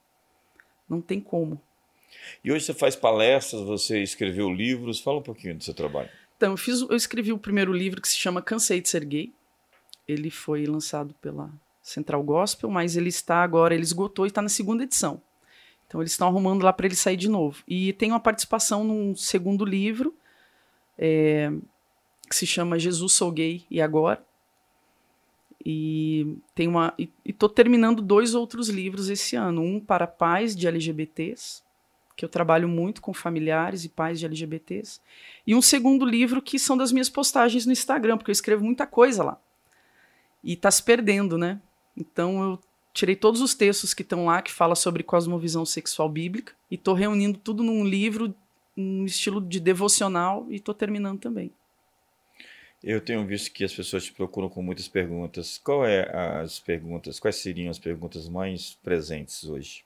Não 0.88 1.02
tem 1.02 1.20
como. 1.20 1.60
E 2.44 2.52
hoje 2.52 2.66
você 2.66 2.74
faz 2.76 2.96
palestras, 2.96 3.64
você 3.64 4.04
escreveu 4.04 4.48
livros. 4.48 5.00
Fala 5.00 5.18
um 5.18 5.24
pouquinho 5.24 5.58
do 5.58 5.64
seu 5.64 5.74
trabalho. 5.74 6.08
Então, 6.38 6.52
eu, 6.52 6.58
fiz, 6.58 6.82
eu 6.82 6.96
escrevi 6.96 7.34
o 7.34 7.38
primeiro 7.40 7.74
livro 7.74 8.00
que 8.00 8.08
se 8.08 8.16
chama 8.16 8.44
Cansei 8.44 8.80
de 8.80 8.88
Ser 8.88 9.04
Gay. 9.04 9.34
Ele 10.08 10.30
foi 10.30 10.68
lançado 10.68 11.16
pela 11.20 11.52
Central 11.82 12.22
Gospel, 12.22 12.70
mas 12.70 12.96
ele 12.96 13.10
está 13.10 13.38
agora, 13.38 13.74
ele 13.74 13.82
esgotou 13.82 14.26
e 14.26 14.28
está 14.28 14.44
na 14.44 14.50
segunda 14.50 14.84
edição. 14.84 15.20
Então 15.88 16.00
eles 16.00 16.12
estão 16.12 16.28
arrumando 16.28 16.62
lá 16.62 16.72
para 16.72 16.86
ele 16.86 16.96
sair 16.96 17.18
de 17.18 17.28
novo. 17.28 17.64
E 17.68 17.92
tem 17.94 18.12
uma 18.12 18.20
participação 18.20 18.84
num 18.84 19.16
segundo 19.16 19.66
livro 19.66 20.16
é, 20.96 21.52
que 22.30 22.36
se 22.36 22.46
chama 22.46 22.78
Jesus 22.78 23.14
Sou 23.14 23.32
Gay 23.32 23.66
e 23.68 23.82
Agora. 23.82 24.24
E 25.66 26.38
tem 26.56 26.68
uma 26.68 26.94
e, 26.98 27.10
estou 27.26 27.48
terminando 27.48 28.02
dois 28.02 28.34
outros 28.34 28.70
livros 28.70 29.10
esse 29.10 29.36
ano, 29.36 29.62
um 29.62 29.80
para 29.80 30.08
pais 30.08 30.56
de 30.56 30.68
LGBTs, 30.68 31.62
que 32.16 32.26
eu 32.26 32.30
trabalho 32.30 32.68
muito 32.68 33.02
com 33.02 33.14
familiares 33.14 33.86
e 33.86 33.90
pais 33.90 34.20
de 34.20 34.26
LGBTs, 34.26 35.00
e 35.46 35.56
um 35.56 35.62
segundo 35.62 36.06
livro 36.06 36.42
que 36.42 36.60
são 36.60 36.76
das 36.78 36.92
minhas 36.92 37.10
postagens 37.10 37.66
no 37.66 37.72
Instagram, 37.72 38.18
porque 38.18 38.32
eu 38.32 38.34
escrevo 38.34 38.64
muita 38.64 38.86
coisa 38.86 39.24
lá. 39.24 39.38
E 40.44 40.54
está 40.54 40.72
se 40.72 40.84
perdendo, 40.84 41.38
né? 41.38 41.60
Então 41.96 42.42
eu 42.42 42.60
tirei 42.94 43.16
todos 43.16 43.42
os 43.42 43.54
textos 43.54 43.94
que 43.94 44.02
estão 44.02 44.26
lá 44.26 44.42
que 44.42 44.52
fala 44.52 44.76
sobre 44.76 45.04
cosmovisão 45.04 45.66
sexual 45.66 46.10
bíblica 46.10 46.54
e 46.70 46.76
estou 46.76 46.94
reunindo 46.94 47.38
tudo 47.38 47.64
num 47.64 47.86
livro, 47.86 48.34
um 48.76 49.06
estilo 49.06 49.42
de 49.42 49.60
devocional 49.60 50.46
e 50.50 50.56
estou 50.56 50.74
terminando 50.74 51.20
também. 51.20 51.52
Eu 52.84 53.00
tenho 53.00 53.26
visto 53.26 53.52
que 53.52 53.64
as 53.64 53.74
pessoas 53.74 54.06
te 54.06 54.14
procuram 54.14 54.50
com 54.50 54.62
muitas 54.62 54.88
perguntas. 54.88 55.58
Qual 55.58 55.86
é 55.86 56.10
as 56.42 56.60
perguntas? 56.60 57.20
Quais 57.20 57.36
seriam 57.36 57.70
as 57.70 57.78
perguntas 57.78 58.28
mais 58.28 58.74
presentes 58.84 59.44
hoje? 59.44 59.84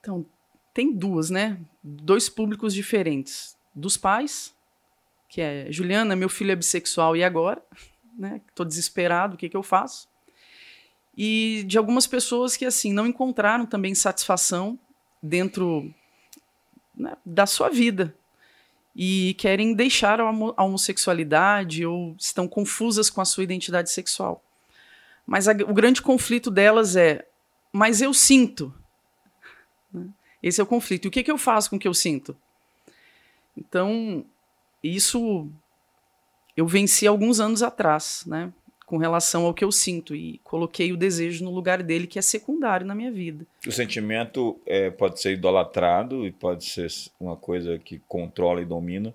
Então, 0.00 0.24
tem 0.72 0.92
duas, 0.92 1.28
né? 1.28 1.58
Dois 1.82 2.28
públicos 2.28 2.72
diferentes. 2.72 3.56
Dos 3.74 3.96
pais, 3.96 4.54
que 5.28 5.40
é 5.40 5.66
Juliana, 5.70 6.14
meu 6.14 6.28
filho 6.28 6.52
é 6.52 6.56
bissexual 6.56 7.16
e 7.16 7.24
agora, 7.24 7.62
né? 8.16 8.40
Tô 8.54 8.64
desesperado, 8.64 9.34
o 9.34 9.38
que 9.38 9.48
que 9.48 9.56
eu 9.56 9.62
faço? 9.62 10.12
e 11.16 11.64
de 11.66 11.76
algumas 11.76 12.06
pessoas 12.06 12.56
que 12.56 12.64
assim 12.64 12.92
não 12.92 13.06
encontraram 13.06 13.66
também 13.66 13.94
satisfação 13.94 14.78
dentro 15.22 15.92
né, 16.94 17.16
da 17.24 17.46
sua 17.46 17.68
vida 17.68 18.14
e 18.94 19.34
querem 19.34 19.74
deixar 19.74 20.20
a 20.20 20.64
homossexualidade 20.64 21.84
ou 21.86 22.14
estão 22.18 22.46
confusas 22.46 23.08
com 23.08 23.20
a 23.20 23.24
sua 23.24 23.44
identidade 23.44 23.90
sexual. 23.90 24.42
Mas 25.26 25.48
a, 25.48 25.52
o 25.52 25.72
grande 25.72 26.02
conflito 26.02 26.50
delas 26.50 26.96
é: 26.96 27.26
mas 27.72 28.02
eu 28.02 28.12
sinto. 28.12 28.72
Né? 29.92 30.08
Esse 30.42 30.60
é 30.60 30.64
o 30.64 30.66
conflito. 30.66 31.06
E 31.06 31.08
o 31.08 31.10
que, 31.10 31.22
que 31.22 31.30
eu 31.30 31.38
faço 31.38 31.70
com 31.70 31.76
o 31.76 31.78
que 31.78 31.88
eu 31.88 31.94
sinto? 31.94 32.36
Então, 33.56 34.24
isso 34.82 35.48
eu 36.56 36.66
venci 36.66 37.06
alguns 37.06 37.40
anos 37.40 37.62
atrás, 37.62 38.24
né? 38.26 38.52
Com 38.92 38.98
relação 38.98 39.46
ao 39.46 39.54
que 39.54 39.64
eu 39.64 39.72
sinto 39.72 40.14
e 40.14 40.38
coloquei 40.44 40.92
o 40.92 40.98
desejo 40.98 41.42
no 41.42 41.50
lugar 41.50 41.82
dele, 41.82 42.06
que 42.06 42.18
é 42.18 42.22
secundário 42.22 42.84
na 42.84 42.94
minha 42.94 43.10
vida. 43.10 43.46
O 43.66 43.72
sentimento 43.72 44.60
é, 44.66 44.90
pode 44.90 45.18
ser 45.18 45.32
idolatrado 45.32 46.26
e 46.26 46.30
pode 46.30 46.66
ser 46.66 46.88
uma 47.18 47.34
coisa 47.34 47.78
que 47.78 48.02
controla 48.06 48.60
e 48.60 48.66
domina 48.66 49.14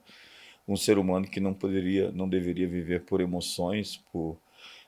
um 0.68 0.76
ser 0.76 0.98
humano 0.98 1.28
que 1.28 1.40
não 1.40 1.54
poderia, 1.54 2.12
não 2.12 2.28
deveria 2.28 2.68
viver 2.68 3.04
por 3.04 3.22
emoções, 3.22 3.98
por 4.12 4.40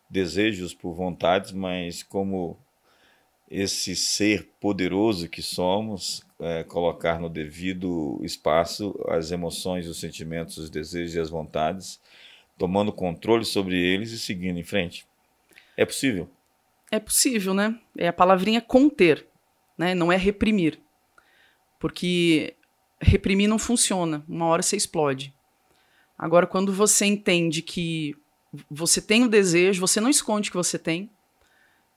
desejos, 0.09 0.73
por 0.73 0.95
vontades, 0.95 1.51
mas 1.51 2.01
como 2.01 2.57
esse 3.47 3.95
ser 3.95 4.49
poderoso 4.59 5.29
que 5.29 5.43
somos, 5.43 6.25
é, 6.39 6.63
colocar 6.63 7.19
no 7.19 7.29
devido 7.29 8.19
espaço 8.23 8.99
as 9.07 9.29
emoções, 9.29 9.87
os 9.87 9.99
sentimentos, 9.99 10.57
os 10.57 10.67
desejos 10.71 11.13
e 11.13 11.19
as 11.19 11.29
vontades 11.29 11.99
tomando 12.59 12.91
controle 12.91 13.45
sobre 13.45 13.81
eles 13.81 14.11
e 14.11 14.19
seguindo 14.19 14.59
em 14.59 14.63
frente. 14.63 15.07
É 15.77 15.85
possível? 15.85 16.29
É 16.91 16.99
possível, 16.99 17.53
né? 17.53 17.79
É 17.97 18.09
a 18.09 18.13
palavrinha 18.13 18.59
conter, 18.59 19.25
né? 19.77 19.95
Não 19.95 20.11
é 20.11 20.17
reprimir. 20.17 20.77
Porque 21.79 22.53
reprimir 23.01 23.47
não 23.47 23.57
funciona. 23.57 24.25
Uma 24.27 24.45
hora 24.47 24.61
você 24.61 24.75
explode. 24.75 25.33
Agora, 26.17 26.45
quando 26.45 26.73
você 26.73 27.05
entende 27.05 27.61
que 27.61 28.13
você 28.69 29.01
tem 29.01 29.23
o 29.23 29.29
desejo, 29.29 29.79
você 29.79 30.01
não 30.01 30.09
esconde 30.09 30.51
que 30.51 30.57
você 30.57 30.77
tem, 30.77 31.09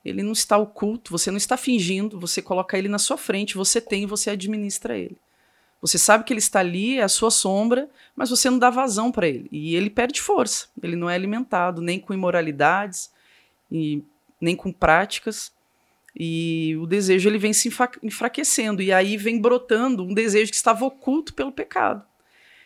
ele 0.05 0.23
não 0.23 0.33
está 0.33 0.57
oculto, 0.57 1.11
você 1.11 1.31
não 1.31 1.39
está 1.39 1.57
fingindo, 1.57 2.21
você 2.21 2.41
coloca 2.41 2.79
ele 2.79 2.89
na 2.89 2.99
sua 2.99 3.17
frente, 3.17 3.57
você 3.57 3.81
tem 3.81 4.07
você 4.07 4.31
administra 4.31 4.97
ele. 4.97 5.17
Você 5.83 5.99
sabe 5.99 6.23
que 6.23 6.33
ele 6.33 6.39
está 6.39 6.61
ali, 6.61 6.99
é 6.99 7.03
a 7.03 7.09
sua 7.09 7.29
sombra, 7.29 7.91
mas 8.15 8.31
você 8.31 8.49
não 8.49 8.57
dá 8.57 8.71
vazão 8.71 9.11
para 9.11 9.27
ele. 9.27 9.49
E 9.51 9.75
ele 9.75 9.91
perde 9.91 10.23
força. 10.23 10.69
Ele 10.81 10.95
não 10.95 11.11
é 11.11 11.17
alimentado 11.17 11.83
nem 11.83 11.99
com 11.99 12.15
imoralidades, 12.15 13.11
e, 13.71 14.01
nem 14.41 14.55
com 14.55 14.73
práticas. 14.73 15.53
E 16.15 16.77
o 16.81 16.87
desejo 16.87 17.29
ele 17.29 17.39
vem 17.39 17.53
se 17.53 17.69
enfraquecendo. 18.01 18.81
E 18.81 18.93
aí 18.93 19.17
vem 19.17 19.41
brotando 19.41 20.05
um 20.05 20.15
desejo 20.15 20.53
que 20.53 20.57
estava 20.57 20.85
oculto 20.85 21.35
pelo 21.35 21.51
pecado. 21.51 22.05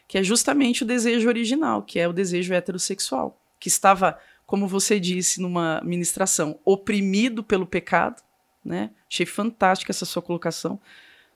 Que 0.07 0.19
é 0.19 0.23
justamente 0.23 0.83
o 0.83 0.87
desejo 0.87 1.27
original, 1.27 1.83
que 1.83 1.99
é 1.99 2.07
o 2.07 2.13
desejo 2.13 2.53
heterossexual. 2.53 3.41
Que 3.59 3.69
estava, 3.69 4.19
como 4.45 4.69
você 4.69 5.01
disse 5.01 5.41
numa 5.41 5.81
ministração, 5.83 6.61
oprimido 6.67 7.43
pelo 7.43 7.67
pecado. 7.67 8.23
Né? 8.63 8.91
Achei 9.11 9.25
fantástica 9.25 9.91
essa 9.91 10.05
sua 10.05 10.21
colocação 10.21 10.79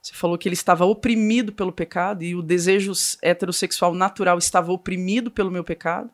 você 0.01 0.15
falou 0.15 0.39
que 0.39 0.49
ele 0.49 0.55
estava 0.55 0.85
oprimido 0.85 1.53
pelo 1.53 1.73
pecado 1.73 2.25
e 2.25 2.35
o 2.35 2.43
desejo 2.43 2.93
heterossexual 3.23 3.95
natural 3.95 4.39
estava 4.39 4.73
oprimido 4.73 5.31
pelo 5.31 5.51
meu 5.51 5.63
pecado. 5.63 6.11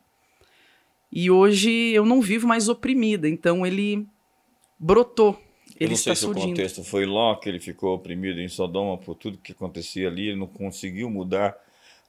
E 1.11 1.31
hoje 1.31 1.71
eu 1.93 2.05
não 2.05 2.21
vivo 2.21 2.47
mais 2.47 2.67
oprimida, 2.67 3.29
então 3.29 3.65
ele 3.65 4.05
brotou. 4.77 5.39
Ele 5.79 5.85
eu 5.85 5.89
não 5.89 5.95
sei 5.95 6.15
surgindo. 6.15 6.39
se 6.39 6.45
o 6.45 6.49
contexto 6.49 6.83
foi 6.83 7.05
Ló, 7.05 7.35
que 7.35 7.47
ele 7.47 7.59
ficou 7.59 7.95
oprimido 7.95 8.41
em 8.41 8.49
Sodoma 8.49 8.97
por 8.97 9.15
tudo 9.15 9.37
que 9.37 9.53
acontecia 9.53 10.07
ali, 10.07 10.27
ele 10.27 10.39
não 10.39 10.47
conseguiu 10.47 11.09
mudar 11.09 11.55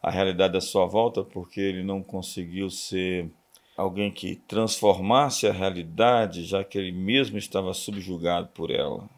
a 0.03 0.11
realidade 0.11 0.55
da 0.55 0.61
sua 0.61 0.87
volta 0.87 1.23
porque 1.23 1.61
ele 1.61 1.85
não 1.85 2.03
conseguiu 2.03 2.71
ser 2.71 3.31
alguém 3.77 4.11
que 4.11 4.35
transformasse 4.35 5.47
a 5.47 5.53
realidade, 5.53 6.45
já 6.45 6.65
que 6.65 6.77
ele 6.77 6.91
mesmo 6.91 7.39
estava 7.39 7.73
subjugado 7.73 8.49
por 8.49 8.71
ela. 8.73 9.09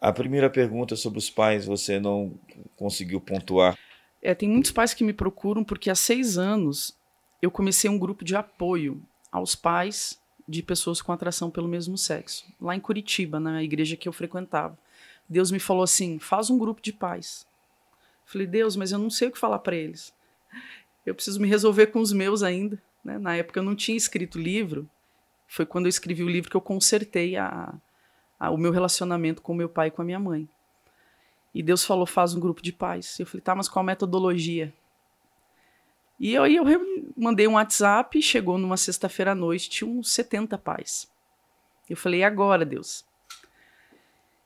A 0.00 0.12
primeira 0.12 0.48
pergunta 0.48 0.94
sobre 0.96 1.18
os 1.18 1.28
pais 1.28 1.66
você 1.66 1.98
não 1.98 2.38
conseguiu 2.76 3.20
pontuar. 3.20 3.76
É, 4.22 4.34
tem 4.34 4.48
muitos 4.48 4.70
pais 4.70 4.94
que 4.94 5.04
me 5.04 5.12
procuram 5.12 5.64
porque 5.64 5.90
há 5.90 5.94
seis 5.94 6.38
anos 6.38 6.96
eu 7.40 7.50
comecei 7.50 7.88
um 7.88 7.98
grupo 7.98 8.24
de 8.24 8.34
apoio 8.36 9.02
aos 9.30 9.54
pais 9.54 10.20
de 10.48 10.62
pessoas 10.62 11.02
com 11.02 11.12
atração 11.12 11.50
pelo 11.50 11.68
mesmo 11.68 11.98
sexo, 11.98 12.46
lá 12.60 12.74
em 12.74 12.80
Curitiba, 12.80 13.38
na 13.38 13.62
igreja 13.62 13.96
que 13.96 14.08
eu 14.08 14.12
frequentava. 14.12 14.78
Deus 15.28 15.50
me 15.50 15.58
falou 15.58 15.82
assim: 15.82 16.18
faz 16.18 16.48
um 16.48 16.58
grupo 16.58 16.80
de 16.80 16.92
pais. 16.92 17.46
falei, 18.24 18.46
Deus, 18.46 18.74
mas 18.74 18.92
eu 18.92 18.98
não 18.98 19.10
sei 19.10 19.28
o 19.28 19.30
que 19.30 19.38
falar 19.38 19.58
para 19.58 19.76
eles. 19.76 20.14
Eu 21.04 21.14
preciso 21.14 21.40
me 21.40 21.48
resolver 21.48 21.88
com 21.88 22.00
os 22.00 22.12
meus 22.12 22.42
ainda. 22.42 22.80
Né? 23.04 23.18
Na 23.18 23.36
época 23.36 23.60
eu 23.60 23.64
não 23.64 23.74
tinha 23.74 23.96
escrito 23.96 24.38
livro. 24.38 24.88
Foi 25.46 25.64
quando 25.66 25.86
eu 25.86 25.90
escrevi 25.90 26.22
o 26.22 26.28
livro 26.28 26.50
que 26.50 26.56
eu 26.56 26.60
consertei 26.60 27.36
a, 27.36 27.74
o 28.40 28.56
meu 28.56 28.70
relacionamento 28.70 29.42
com 29.42 29.52
meu 29.52 29.68
pai 29.68 29.88
e 29.88 29.90
com 29.90 30.02
a 30.02 30.04
minha 30.04 30.18
mãe. 30.18 30.48
E 31.54 31.62
Deus 31.62 31.84
falou: 31.84 32.06
faz 32.06 32.34
um 32.34 32.40
grupo 32.40 32.62
de 32.62 32.72
pais. 32.72 33.18
Eu 33.18 33.26
falei: 33.26 33.42
tá, 33.42 33.54
mas 33.54 33.68
qual 33.68 33.82
a 33.82 33.86
metodologia? 33.86 34.72
E 36.20 36.36
aí 36.36 36.56
eu 36.56 36.64
mandei 37.16 37.46
um 37.46 37.54
WhatsApp, 37.54 38.20
chegou 38.20 38.58
numa 38.58 38.76
sexta-feira 38.76 39.32
à 39.32 39.34
noite, 39.34 39.70
tinha 39.70 39.88
uns 39.88 40.12
70 40.12 40.58
pais. 40.58 41.08
Eu 41.88 41.96
falei: 41.96 42.22
agora, 42.22 42.64
Deus? 42.64 43.04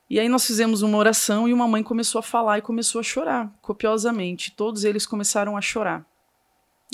E 0.09 0.21
aí 0.21 0.29
nós 0.29 0.47
fizemos 0.47 0.83
uma 0.83 0.99
oração 0.99 1.49
e 1.49 1.55
uma 1.55 1.67
mãe 1.67 1.83
começou 1.83 2.19
a 2.19 2.23
falar 2.23 2.59
e 2.59 2.63
começou 2.63 3.01
a 3.01 3.03
chorar 3.03 3.51
copiosamente. 3.63 4.51
Todos 4.51 4.85
eles 4.85 5.07
começaram 5.07 5.57
a 5.57 5.61
chorar. 5.63 6.05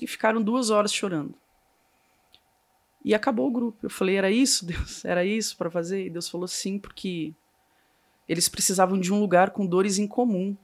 E 0.00 0.06
ficaram 0.06 0.40
duas 0.40 0.70
horas 0.70 0.92
chorando. 0.92 1.34
E 3.04 3.14
acabou 3.14 3.48
o 3.48 3.50
grupo. 3.50 3.78
Eu 3.82 3.90
falei, 3.90 4.16
era 4.16 4.30
isso, 4.30 4.66
Deus? 4.66 5.02
Era 5.06 5.24
isso 5.24 5.56
para 5.56 5.70
fazer? 5.70 6.06
E 6.06 6.10
Deus 6.10 6.28
falou 6.28 6.48
sim, 6.48 6.78
porque 6.78 7.32
eles 8.28 8.48
precisavam 8.48 8.98
de 8.98 9.12
um 9.12 9.20
lugar 9.20 9.50
com 9.50 9.64
dores 9.64 9.98
em 9.98 10.06
comum 10.06 10.56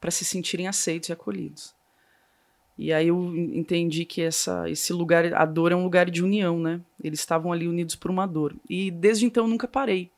para 0.00 0.10
se 0.10 0.24
sentirem 0.24 0.68
aceitos 0.68 1.08
e 1.08 1.12
acolhidos. 1.12 1.74
E 2.76 2.92
aí 2.92 3.08
eu 3.08 3.36
entendi 3.36 4.04
que 4.04 4.22
essa, 4.22 4.68
esse 4.68 4.92
lugar, 4.92 5.32
a 5.34 5.44
dor 5.44 5.72
é 5.72 5.76
um 5.76 5.84
lugar 5.84 6.10
de 6.10 6.24
união, 6.24 6.58
né? 6.58 6.80
Eles 7.02 7.20
estavam 7.20 7.52
ali 7.52 7.68
unidos 7.68 7.94
por 7.94 8.10
uma 8.10 8.26
dor. 8.26 8.56
E 8.68 8.90
desde 8.90 9.26
então 9.26 9.44
eu 9.44 9.48
nunca 9.48 9.68
parei 9.68 10.10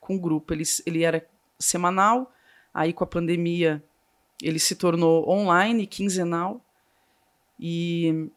com 0.00 0.16
o 0.16 0.20
grupo. 0.20 0.52
Ele, 0.52 0.64
ele 0.86 1.02
era 1.04 1.24
semanal, 1.58 2.32
Aí 2.74 2.92
com 2.92 3.04
a 3.04 3.06
pandemia 3.06 3.82
ele 4.42 4.58
se 4.58 4.74
tornou 4.74 5.30
online, 5.30 5.86
quinzenal. 5.86 6.60
E 7.58 8.28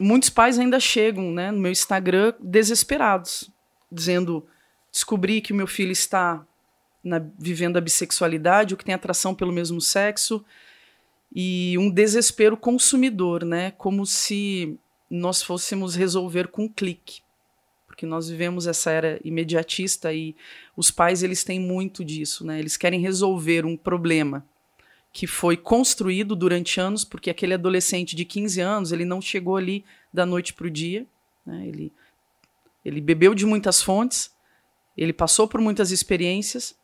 muitos 0.00 0.30
pais 0.30 0.58
ainda 0.58 0.80
chegam 0.80 1.30
né, 1.30 1.50
no 1.50 1.60
meu 1.60 1.70
Instagram 1.70 2.32
desesperados, 2.40 3.50
dizendo: 3.92 4.46
descobri 4.90 5.40
que 5.40 5.52
meu 5.52 5.66
filho 5.66 5.92
está 5.92 6.44
na, 7.04 7.22
vivendo 7.38 7.76
a 7.76 7.80
bissexualidade, 7.80 8.74
ou 8.74 8.78
que 8.78 8.84
tem 8.84 8.94
atração 8.94 9.34
pelo 9.34 9.52
mesmo 9.52 9.80
sexo, 9.80 10.44
e 11.34 11.76
um 11.78 11.90
desespero 11.90 12.56
consumidor, 12.56 13.44
né? 13.44 13.72
Como 13.72 14.06
se 14.06 14.78
nós 15.08 15.42
fôssemos 15.42 15.94
resolver 15.94 16.48
com 16.48 16.64
um 16.64 16.68
clique. 16.68 17.20
Porque 17.86 18.06
nós 18.06 18.28
vivemos 18.28 18.66
essa 18.66 18.90
era 18.90 19.20
imediatista 19.22 20.12
e 20.12 20.34
os 20.76 20.90
pais 20.90 21.22
eles 21.22 21.44
têm 21.44 21.60
muito 21.60 22.04
disso, 22.04 22.46
né? 22.46 22.58
Eles 22.58 22.76
querem 22.76 23.00
resolver 23.00 23.66
um 23.66 23.76
problema 23.76 24.44
que 25.12 25.26
foi 25.26 25.56
construído 25.56 26.36
durante 26.36 26.80
anos, 26.80 27.04
porque 27.04 27.30
aquele 27.30 27.54
adolescente 27.54 28.14
de 28.14 28.24
15 28.24 28.60
anos, 28.60 28.92
ele 28.92 29.04
não 29.04 29.20
chegou 29.20 29.56
ali 29.56 29.84
da 30.12 30.24
noite 30.24 30.52
para 30.54 30.66
o 30.66 30.70
dia, 30.70 31.06
né? 31.44 31.66
ele, 31.66 31.92
ele 32.84 33.00
bebeu 33.00 33.34
de 33.34 33.44
muitas 33.44 33.82
fontes, 33.82 34.32
ele 34.96 35.12
passou 35.12 35.48
por 35.48 35.60
muitas 35.60 35.90
experiências, 35.90 36.78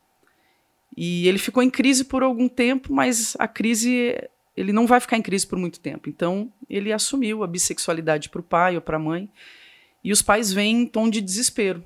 e 0.96 1.28
ele 1.28 1.38
ficou 1.38 1.62
em 1.62 1.70
crise 1.70 2.04
por 2.04 2.22
algum 2.22 2.48
tempo, 2.48 2.92
mas 2.92 3.36
a 3.38 3.46
crise, 3.46 4.16
ele 4.56 4.72
não 4.72 4.86
vai 4.86 4.98
ficar 4.98 5.18
em 5.18 5.22
crise 5.22 5.46
por 5.46 5.58
muito 5.58 5.78
tempo. 5.78 6.08
Então, 6.08 6.50
ele 6.70 6.92
assumiu 6.92 7.44
a 7.44 7.46
bissexualidade 7.46 8.30
para 8.30 8.40
o 8.40 8.44
pai 8.44 8.76
ou 8.76 8.80
para 8.80 8.96
a 8.96 9.00
mãe, 9.00 9.30
e 10.02 10.10
os 10.10 10.22
pais 10.22 10.52
vêm 10.52 10.82
em 10.82 10.86
tom 10.86 11.10
de 11.10 11.20
desespero. 11.20 11.84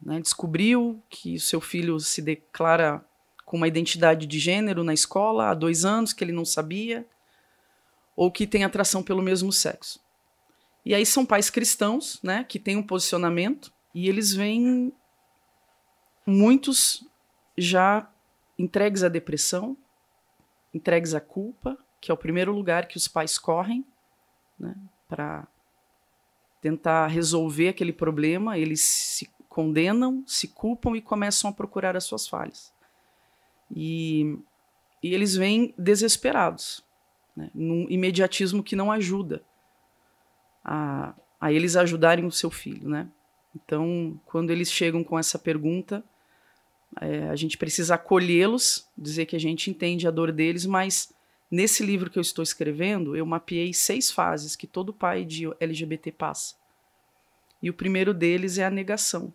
Né? 0.00 0.20
Descobriu 0.20 1.00
que 1.08 1.36
o 1.36 1.40
seu 1.40 1.60
filho 1.60 2.00
se 2.00 2.20
declara 2.20 3.04
com 3.52 3.58
uma 3.58 3.68
identidade 3.68 4.26
de 4.26 4.38
gênero 4.38 4.82
na 4.82 4.94
escola 4.94 5.50
há 5.50 5.54
dois 5.54 5.84
anos 5.84 6.14
que 6.14 6.24
ele 6.24 6.32
não 6.32 6.42
sabia, 6.42 7.06
ou 8.16 8.32
que 8.32 8.46
tem 8.46 8.64
atração 8.64 9.02
pelo 9.02 9.20
mesmo 9.20 9.52
sexo. 9.52 10.00
E 10.86 10.94
aí 10.94 11.04
são 11.04 11.26
pais 11.26 11.50
cristãos, 11.50 12.18
né, 12.22 12.44
que 12.44 12.58
têm 12.58 12.78
um 12.78 12.82
posicionamento 12.82 13.70
e 13.94 14.08
eles 14.08 14.32
vêm 14.32 14.90
muitos 16.24 17.06
já 17.54 18.10
entregues 18.58 19.02
à 19.02 19.10
depressão, 19.10 19.76
entregues 20.72 21.12
à 21.12 21.20
culpa, 21.20 21.76
que 22.00 22.10
é 22.10 22.14
o 22.14 22.16
primeiro 22.16 22.54
lugar 22.54 22.88
que 22.88 22.96
os 22.96 23.06
pais 23.06 23.36
correm, 23.36 23.84
né, 24.58 24.74
para 25.06 25.46
tentar 26.62 27.06
resolver 27.08 27.68
aquele 27.68 27.92
problema, 27.92 28.56
eles 28.56 28.80
se 28.80 29.28
condenam, 29.46 30.24
se 30.26 30.48
culpam 30.48 30.96
e 30.96 31.02
começam 31.02 31.50
a 31.50 31.52
procurar 31.52 31.98
as 31.98 32.04
suas 32.04 32.26
falhas. 32.26 32.72
E, 33.74 34.38
e 35.02 35.14
eles 35.14 35.34
vêm 35.34 35.74
desesperados, 35.78 36.84
né, 37.36 37.50
num 37.54 37.86
imediatismo 37.88 38.62
que 38.62 38.76
não 38.76 38.92
ajuda 38.92 39.42
a, 40.64 41.14
a 41.40 41.52
eles 41.52 41.76
ajudarem 41.76 42.24
o 42.24 42.30
seu 42.30 42.50
filho. 42.50 42.88
Né? 42.88 43.08
Então, 43.54 44.20
quando 44.26 44.50
eles 44.50 44.70
chegam 44.70 45.02
com 45.02 45.18
essa 45.18 45.38
pergunta, 45.38 46.04
é, 47.00 47.28
a 47.28 47.36
gente 47.36 47.56
precisa 47.56 47.94
acolhê-los, 47.94 48.88
dizer 48.96 49.26
que 49.26 49.36
a 49.36 49.40
gente 49.40 49.70
entende 49.70 50.06
a 50.06 50.10
dor 50.10 50.30
deles, 50.30 50.66
mas 50.66 51.12
nesse 51.50 51.84
livro 51.84 52.10
que 52.10 52.18
eu 52.18 52.22
estou 52.22 52.42
escrevendo, 52.42 53.16
eu 53.16 53.24
mapeei 53.24 53.72
seis 53.72 54.10
fases 54.10 54.54
que 54.54 54.66
todo 54.66 54.92
pai 54.92 55.24
de 55.24 55.50
LGBT 55.58 56.12
passa. 56.12 56.54
E 57.62 57.70
o 57.70 57.74
primeiro 57.74 58.12
deles 58.12 58.58
é 58.58 58.64
a 58.64 58.70
negação. 58.70 59.32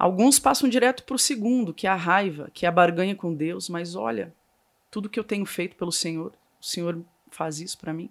Alguns 0.00 0.38
passam 0.38 0.66
direto 0.66 1.04
para 1.04 1.14
o 1.14 1.18
segundo, 1.18 1.74
que 1.74 1.86
é 1.86 1.90
a 1.90 1.94
raiva, 1.94 2.50
que 2.54 2.64
é 2.64 2.68
a 2.70 2.72
barganha 2.72 3.14
com 3.14 3.34
Deus, 3.34 3.68
mas 3.68 3.94
olha, 3.94 4.34
tudo 4.90 5.10
que 5.10 5.20
eu 5.20 5.22
tenho 5.22 5.44
feito 5.44 5.76
pelo 5.76 5.92
Senhor, 5.92 6.32
o 6.58 6.64
Senhor 6.64 7.04
faz 7.30 7.60
isso 7.60 7.76
para 7.76 7.92
mim. 7.92 8.08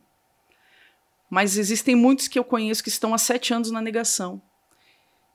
Mas 1.28 1.58
existem 1.58 1.95
muitos 1.95 2.28
que 2.28 2.38
eu 2.38 2.43
conheço 2.43 2.84
que 2.84 2.89
estão 2.89 3.12
há 3.12 3.17
sete 3.17 3.56
anos 3.56 3.71
na 3.71 3.82
negação. 3.82 4.39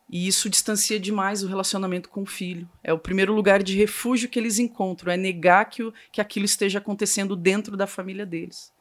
E 0.08 0.28
isso 0.28 0.48
distancia 0.48 1.00
demais 1.00 1.42
o 1.42 1.48
relacionamento 1.48 2.08
com 2.08 2.22
o 2.22 2.26
filho. 2.26 2.70
É 2.84 2.92
o 2.92 3.00
primeiro 3.00 3.34
lugar 3.34 3.60
de 3.60 3.76
refúgio 3.76 4.28
que 4.28 4.38
eles 4.38 4.60
encontram, 4.60 5.12
é 5.12 5.16
negar 5.16 5.64
que, 5.64 5.82
o, 5.82 5.92
que 6.12 6.20
aquilo 6.20 6.44
esteja 6.44 6.78
acontecendo 6.78 7.34
dentro 7.34 7.76
da 7.76 7.88
família 7.88 8.24
deles. 8.24 8.72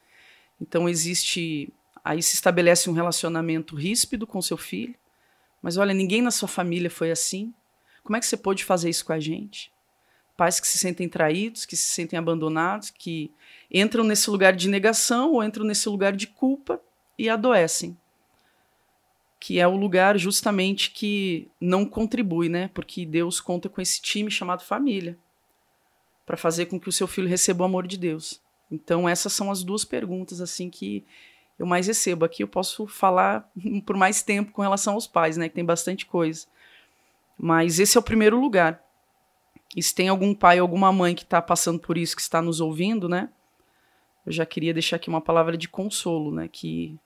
Então 0.62 0.88
existe. 0.88 1.74
Aí 2.06 2.22
se 2.22 2.36
estabelece 2.36 2.88
um 2.88 2.94
relacionamento 2.94 3.76
ríspido 3.76 4.28
com 4.28 4.40
seu 4.44 4.58
filho. 4.58 4.94
Mas 5.60 5.76
olha, 5.76 5.92
ninguém 5.92 6.22
na 6.22 6.30
sua 6.30 6.48
família 6.48 6.92
foi 6.92 7.10
assim. 7.10 7.52
Como 8.04 8.18
é 8.18 8.20
que 8.20 8.26
você 8.26 8.36
pôde 8.38 8.66
fazer 8.66 8.90
isso 8.90 9.06
com 9.06 9.14
a 9.14 9.20
gente? 9.20 9.72
Pais 10.36 10.60
que 10.60 10.68
se 10.68 10.78
sentem 10.78 11.08
traídos, 11.08 11.66
que 11.66 11.76
se 11.76 11.88
sentem 11.88 12.18
abandonados, 12.18 12.90
que 12.90 13.32
entram 13.72 14.04
nesse 14.04 14.30
lugar 14.30 14.54
de 14.54 14.68
negação 14.68 15.34
ou 15.34 15.44
entram 15.44 15.64
nesse 15.64 15.88
lugar 15.88 16.14
de 16.14 16.28
culpa 16.28 16.82
e 17.18 17.30
adoecem. 17.30 17.98
Que 19.40 19.60
é 19.60 19.68
o 19.68 19.76
lugar 19.76 20.18
justamente 20.18 20.92
que 20.92 21.50
não 21.62 21.86
contribui, 21.86 22.50
né? 22.50 22.70
Porque 22.74 23.06
Deus 23.06 23.40
conta 23.40 23.70
com 23.70 23.80
esse 23.80 24.02
time 24.02 24.32
chamado 24.32 24.64
família 24.64 25.18
para 26.26 26.38
fazer 26.38 26.66
com 26.68 26.80
que 26.80 26.90
o 26.90 26.94
seu 26.94 27.08
filho 27.08 27.28
receba 27.28 27.64
o 27.64 27.66
amor 27.66 27.86
de 27.86 27.98
Deus. 27.98 28.42
Então 28.72 29.08
essas 29.08 29.34
são 29.34 29.52
as 29.52 29.64
duas 29.64 29.86
perguntas 29.86 30.42
assim 30.42 30.70
que 30.70 31.06
eu 31.60 31.66
mais 31.66 31.88
recebo. 31.88 32.26
Aqui 32.26 32.44
eu 32.44 32.48
posso 32.48 32.88
falar 32.88 33.50
por 33.86 33.96
mais 33.96 34.24
tempo 34.24 34.52
com 34.52 34.62
relação 34.62 34.96
aos 34.96 35.08
pais, 35.08 35.38
né? 35.38 35.48
Que 35.48 35.56
tem 35.56 35.66
bastante 35.66 36.06
coisa. 36.06 36.48
Mas 37.38 37.80
esse 37.80 37.98
é 37.98 38.00
o 38.00 38.04
primeiro 38.04 38.40
lugar. 38.40 38.82
E 39.76 39.82
se 39.82 39.94
tem 39.94 40.08
algum 40.08 40.34
pai 40.34 40.60
ou 40.60 40.64
alguma 40.64 40.92
mãe 40.92 41.16
que 41.16 41.24
está 41.24 41.42
passando 41.42 41.80
por 41.80 41.98
isso, 41.98 42.16
que 42.16 42.22
está 42.22 42.42
nos 42.42 42.62
ouvindo, 42.62 43.10
né? 43.10 43.30
Eu 44.26 44.32
já 44.32 44.46
queria 44.46 44.74
deixar 44.74 44.98
aqui 44.98 45.10
uma 45.10 45.22
palavra 45.22 45.58
de 45.58 45.68
consolo, 45.68 46.32
né? 46.32 46.48
Que 46.48 46.98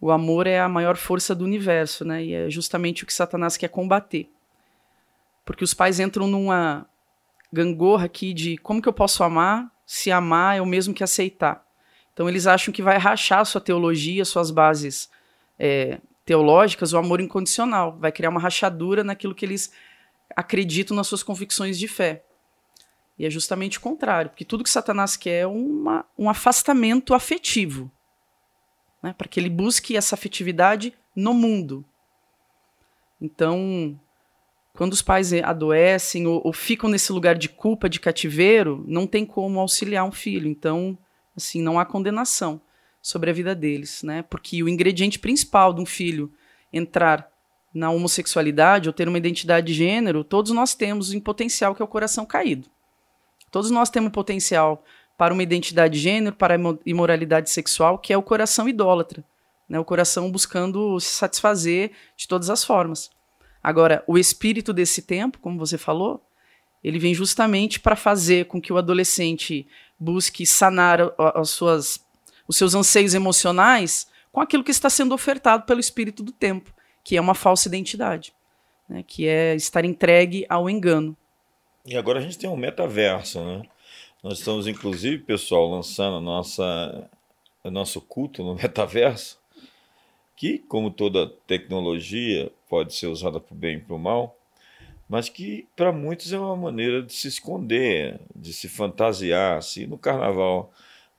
o 0.00 0.10
amor 0.10 0.46
é 0.46 0.60
a 0.60 0.68
maior 0.68 0.96
força 0.96 1.34
do 1.34 1.44
universo, 1.44 2.04
né? 2.04 2.24
E 2.24 2.34
é 2.34 2.50
justamente 2.50 3.02
o 3.02 3.06
que 3.06 3.14
Satanás 3.14 3.56
quer 3.56 3.68
combater. 3.68 4.30
Porque 5.44 5.64
os 5.64 5.74
pais 5.74 5.98
entram 5.98 6.26
numa 6.26 6.86
gangorra 7.52 8.04
aqui 8.04 8.32
de 8.32 8.56
como 8.58 8.80
que 8.80 8.88
eu 8.88 8.92
posso 8.92 9.24
amar 9.24 9.70
se 9.90 10.12
amar 10.12 10.56
é 10.56 10.60
o 10.60 10.66
mesmo 10.66 10.94
que 10.94 11.02
aceitar. 11.02 11.66
Então 12.12 12.28
eles 12.28 12.46
acham 12.46 12.72
que 12.72 12.80
vai 12.80 12.96
rachar 12.96 13.44
sua 13.44 13.60
teologia, 13.60 14.24
suas 14.24 14.52
bases 14.52 15.10
é, 15.58 15.98
teológicas, 16.30 16.92
o 16.92 16.96
amor 16.96 17.20
incondicional. 17.20 17.98
Vai 17.98 18.12
criar 18.12 18.30
uma 18.30 18.38
rachadura 18.38 19.02
naquilo 19.02 19.34
que 19.34 19.44
eles 19.44 19.72
acreditam 20.36 20.96
nas 20.96 21.08
suas 21.08 21.24
convicções 21.24 21.76
de 21.76 21.88
fé. 21.88 22.22
E 23.18 23.26
é 23.26 23.30
justamente 23.30 23.78
o 23.78 23.80
contrário, 23.80 24.30
porque 24.30 24.44
tudo 24.44 24.62
que 24.62 24.70
Satanás 24.70 25.16
quer 25.16 25.40
é 25.40 25.46
uma, 25.48 26.06
um 26.16 26.30
afastamento 26.30 27.14
afetivo. 27.14 27.90
Né, 29.02 29.12
para 29.12 29.26
que 29.26 29.40
ele 29.40 29.50
busque 29.50 29.96
essa 29.96 30.14
afetividade 30.14 30.94
no 31.16 31.34
mundo. 31.34 31.84
Então, 33.20 33.98
quando 34.72 34.92
os 34.92 35.02
pais 35.02 35.32
adoecem 35.32 36.28
ou, 36.28 36.40
ou, 36.44 36.52
ficam 36.52 36.88
nesse 36.88 37.10
lugar 37.10 37.36
de 37.36 37.48
culpa, 37.48 37.88
de 37.88 37.98
cativeiro, 37.98 38.84
não 38.86 39.04
tem 39.04 39.26
como 39.26 39.58
auxiliar 39.58 40.04
um 40.04 40.12
filho. 40.12 40.46
Então, 40.46 40.96
assim, 41.36 41.60
não 41.60 41.76
há 41.76 41.84
condenação 41.84 42.60
sobre 43.02 43.30
a 43.30 43.32
vida 43.32 43.54
deles, 43.54 44.02
né? 44.02 44.22
Porque 44.22 44.62
o 44.62 44.68
ingrediente 44.68 45.18
principal 45.18 45.72
de 45.72 45.80
um 45.80 45.86
filho 45.86 46.32
entrar 46.72 47.30
na 47.72 47.90
homossexualidade 47.90 48.88
ou 48.88 48.92
ter 48.92 49.08
uma 49.08 49.18
identidade 49.18 49.68
de 49.68 49.74
gênero, 49.74 50.24
todos 50.24 50.52
nós 50.52 50.74
temos 50.74 51.12
em 51.12 51.20
potencial 51.20 51.74
que 51.74 51.82
é 51.82 51.84
o 51.84 51.88
coração 51.88 52.26
caído. 52.26 52.68
Todos 53.50 53.70
nós 53.70 53.90
temos 53.90 54.12
potencial 54.12 54.84
para 55.16 55.32
uma 55.32 55.42
identidade 55.42 55.94
de 55.94 56.00
gênero, 56.00 56.34
para 56.34 56.54
a 56.54 56.58
imoralidade 56.86 57.50
sexual, 57.50 57.98
que 57.98 58.12
é 58.12 58.16
o 58.16 58.22
coração 58.22 58.68
idólatra, 58.68 59.24
né? 59.68 59.78
O 59.78 59.84
coração 59.84 60.30
buscando 60.30 60.98
se 61.00 61.10
satisfazer 61.10 61.92
de 62.16 62.26
todas 62.26 62.50
as 62.50 62.64
formas. 62.64 63.10
Agora, 63.62 64.02
o 64.06 64.16
espírito 64.16 64.72
desse 64.72 65.02
tempo, 65.02 65.38
como 65.38 65.58
você 65.58 65.76
falou, 65.76 66.24
ele 66.82 66.98
vem 66.98 67.14
justamente 67.14 67.78
para 67.78 67.94
fazer 67.94 68.46
com 68.46 68.60
que 68.60 68.72
o 68.72 68.78
adolescente 68.78 69.66
busque 69.98 70.46
sanar 70.46 71.12
as 71.18 71.50
suas 71.50 72.00
os 72.50 72.56
seus 72.56 72.74
anseios 72.74 73.14
emocionais 73.14 74.08
com 74.32 74.40
aquilo 74.40 74.64
que 74.64 74.72
está 74.72 74.90
sendo 74.90 75.14
ofertado 75.14 75.62
pelo 75.66 75.78
espírito 75.78 76.20
do 76.20 76.32
tempo, 76.32 76.74
que 77.04 77.16
é 77.16 77.20
uma 77.20 77.32
falsa 77.32 77.68
identidade, 77.68 78.34
né? 78.88 79.04
que 79.06 79.28
é 79.28 79.54
estar 79.54 79.84
entregue 79.84 80.44
ao 80.48 80.68
engano. 80.68 81.16
E 81.86 81.96
agora 81.96 82.18
a 82.18 82.22
gente 82.22 82.36
tem 82.36 82.50
um 82.50 82.56
metaverso, 82.56 83.40
né? 83.40 83.62
Nós 84.20 84.40
estamos, 84.40 84.66
inclusive, 84.66 85.18
pessoal, 85.18 85.70
lançando 85.70 86.16
a 86.16 86.20
nossa, 86.20 87.08
o 87.62 87.70
nosso 87.70 88.00
culto 88.00 88.42
no 88.42 88.56
metaverso, 88.60 89.38
que, 90.36 90.58
como 90.58 90.90
toda 90.90 91.28
tecnologia, 91.46 92.50
pode 92.68 92.96
ser 92.96 93.06
usada 93.06 93.38
para 93.38 93.54
o 93.54 93.56
bem 93.56 93.76
e 93.76 93.80
para 93.80 93.94
o 93.94 93.98
mal, 93.98 94.36
mas 95.08 95.28
que 95.28 95.68
para 95.76 95.92
muitos 95.92 96.32
é 96.32 96.38
uma 96.38 96.56
maneira 96.56 97.00
de 97.00 97.12
se 97.12 97.28
esconder, 97.28 98.20
de 98.34 98.52
se 98.52 98.68
fantasiar. 98.68 99.58
Assim, 99.58 99.86
no 99.86 99.96
carnaval 99.96 100.72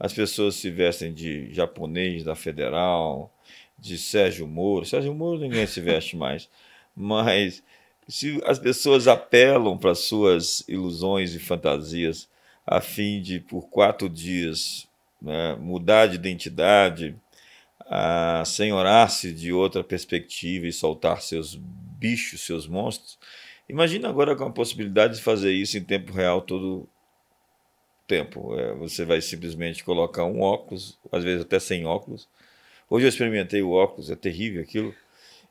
as 0.03 0.11
pessoas 0.11 0.55
se 0.55 0.71
vestem 0.71 1.13
de 1.13 1.53
japonês 1.53 2.23
da 2.23 2.33
Federal, 2.33 3.31
de 3.77 3.99
Sérgio 3.99 4.47
Moro. 4.47 4.83
Sérgio 4.83 5.13
Moro 5.13 5.39
ninguém 5.39 5.67
se 5.67 5.79
veste 5.79 6.17
mais, 6.17 6.49
mas 6.95 7.61
se 8.07 8.41
as 8.47 8.57
pessoas 8.57 9.07
apelam 9.07 9.77
para 9.77 9.93
suas 9.93 10.67
ilusões 10.67 11.35
e 11.35 11.39
fantasias 11.39 12.27
a 12.65 12.81
fim 12.81 13.21
de, 13.21 13.39
por 13.39 13.69
quatro 13.69 14.09
dias, 14.09 14.87
né, 15.21 15.55
mudar 15.57 16.07
de 16.07 16.15
identidade, 16.15 17.15
a 17.85 18.41
senhorar-se 18.43 19.31
de 19.31 19.53
outra 19.53 19.83
perspectiva 19.83 20.65
e 20.65 20.73
soltar 20.73 21.21
seus 21.21 21.53
bichos, 21.55 22.41
seus 22.41 22.65
monstros, 22.65 23.19
imagina 23.69 24.09
agora 24.09 24.35
com 24.35 24.45
a 24.45 24.51
possibilidade 24.51 25.17
de 25.17 25.21
fazer 25.21 25.51
isso 25.51 25.77
em 25.77 25.83
tempo 25.83 26.11
real 26.11 26.41
todo 26.41 26.89
tempo. 28.11 28.59
É, 28.59 28.73
você 28.73 29.05
vai 29.05 29.21
simplesmente 29.21 29.85
colocar 29.85 30.25
um 30.25 30.41
óculos, 30.41 30.99
às 31.09 31.23
vezes 31.23 31.43
até 31.43 31.59
sem 31.59 31.85
óculos. 31.85 32.27
Hoje 32.89 33.05
eu 33.05 33.09
experimentei 33.09 33.61
o 33.61 33.71
óculos, 33.71 34.11
é 34.11 34.15
terrível 34.17 34.61
aquilo. 34.61 34.93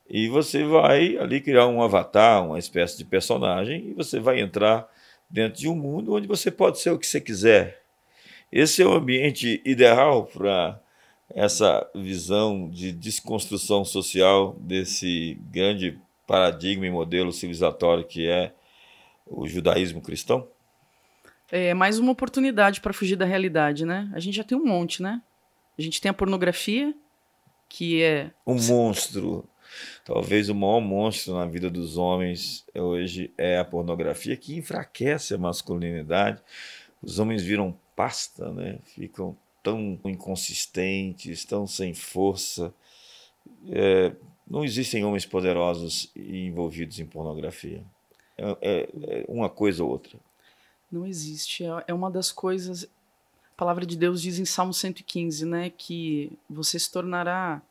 E 0.09 0.29
você 0.29 0.63
vai 0.65 1.17
ali 1.17 1.41
criar 1.41 1.67
um 1.69 1.83
avatar, 1.83 2.45
uma 2.45 2.59
espécie 2.59 2.99
de 2.99 3.05
personagem, 3.07 3.89
e 3.89 3.93
você 3.95 4.21
vai 4.21 4.41
entrar 4.41 4.87
dentro 5.31 5.59
de 5.59 5.69
um 5.69 5.75
mundo 5.75 6.13
onde 6.13 6.27
você 6.27 6.51
pode 6.51 6.79
ser 6.79 6.91
o 6.91 6.99
que 6.99 7.07
você 7.07 7.21
quiser. 7.21 7.81
Esse 8.53 8.83
é 8.83 8.87
o 8.87 8.93
ambiente 8.93 9.63
ideal 9.65 10.27
para 10.27 10.79
essa 11.35 11.89
visão 11.95 12.69
de 12.69 12.93
desconstrução 12.93 13.85
social 13.85 14.57
desse 14.61 15.39
grande 15.51 15.97
paradigma 16.27 16.87
e 16.87 16.91
modelo 16.91 17.33
civilizatório 17.33 18.05
que 18.05 18.29
é 18.29 18.53
o 19.27 19.47
judaísmo 19.47 20.03
cristão? 20.03 20.47
É 21.53 21.75
mais 21.75 21.99
uma 21.99 22.13
oportunidade 22.13 22.81
para 22.81 22.93
fugir 22.93 23.17
da 23.17 23.25
realidade, 23.25 23.85
né? 23.85 24.11
A 24.15 24.21
gente 24.21 24.37
já 24.37 24.45
tem 24.45 24.57
um 24.57 24.65
monte, 24.65 25.03
né? 25.03 25.21
A 25.79 25.83
gente 25.83 26.01
tem 26.01 26.11
a 26.11 26.15
pornografia, 26.15 26.95
que 27.69 28.03
é. 28.03 28.31
Um 28.47 28.61
monstro 28.61 29.49
Talvez 30.05 30.49
o 30.49 30.55
maior 30.55 30.81
monstro 30.81 31.35
na 31.35 31.47
vida 31.47 31.71
dos 31.71 31.97
homens 31.97 32.65
hoje 32.75 33.33
é 33.39 33.59
a 33.59 33.65
pornografia, 33.65 34.37
que 34.37 34.57
enfraquece 34.57 35.35
a 35.35 35.39
masculinidade. 35.39 36.43
Os 37.03 37.19
homens 37.19 37.43
viram 37.43 37.77
pasta, 37.95 38.51
né? 38.53 38.79
ficam 38.85 39.37
tão 39.63 39.99
inconsistentes, 40.05 41.45
tão 41.45 41.67
sem 41.67 41.95
força. 41.95 42.75
É, 43.71 44.13
não 44.49 44.65
existem 44.65 45.05
homens 45.05 45.25
poderosos 45.25 46.11
envolvidos 46.17 46.99
em 46.99 47.07
pornografia. 47.07 47.83
É, 48.37 48.57
é, 48.61 48.89
é 49.21 49.25
uma 49.29 49.49
coisa 49.49 49.85
ou 49.85 49.91
outra. 49.91 50.19
Não 50.91 51.07
existe. 51.07 51.65
É, 51.65 51.85
é 51.89 51.95
uma 51.95 52.11
das 52.11 52.33
coisas. 52.33 52.85
A 53.53 53.57
palavra 53.57 53.87
de 53.87 53.97
Deus 53.97 54.23
diz 54.23 54.39
em 54.39 54.45
Salmo 54.45 54.73
115, 54.73 55.45
né, 55.47 55.71
que 55.71 56.33
você 56.49 56.79
se 56.79 56.91
tornará 56.91 57.63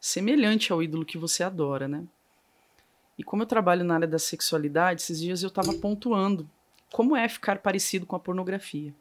semelhante 0.00 0.72
ao 0.72 0.82
ídolo 0.82 1.04
que 1.04 1.18
você 1.18 1.42
adora, 1.42 1.88
né? 1.88 2.04
E 3.18 3.24
como 3.24 3.42
eu 3.42 3.46
trabalho 3.46 3.84
na 3.84 3.94
área 3.94 4.08
da 4.08 4.18
sexualidade, 4.18 5.00
esses 5.00 5.20
dias 5.20 5.42
eu 5.42 5.48
estava 5.48 5.72
pontuando 5.72 6.48
como 6.92 7.16
é 7.16 7.28
ficar 7.28 7.58
parecido 7.58 8.06
com 8.06 8.14
a 8.14 8.20
pornografia. 8.20 8.94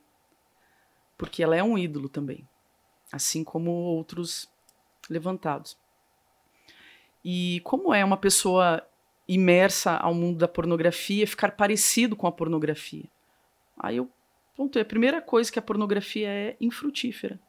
Porque 1.17 1.43
ela 1.43 1.55
é 1.55 1.63
um 1.63 1.77
ídolo 1.77 2.09
também, 2.09 2.47
assim 3.11 3.43
como 3.43 3.71
outros 3.71 4.49
levantados. 5.09 5.77
E 7.23 7.61
como 7.63 7.93
é 7.93 8.03
uma 8.03 8.17
pessoa 8.17 8.85
imersa 9.27 9.97
ao 9.97 10.13
mundo 10.13 10.37
da 10.37 10.47
pornografia 10.47 11.27
ficar 11.27 11.51
parecido 11.51 12.15
com 12.15 12.27
a 12.27 12.31
pornografia? 12.31 13.05
Aí 13.77 13.97
eu 13.97 14.09
pontuei, 14.55 14.81
a 14.83 14.85
primeira 14.85 15.21
coisa 15.21 15.51
que 15.51 15.59
a 15.59 15.61
pornografia 15.61 16.29
é 16.29 16.57
infrutífera. 16.59 17.39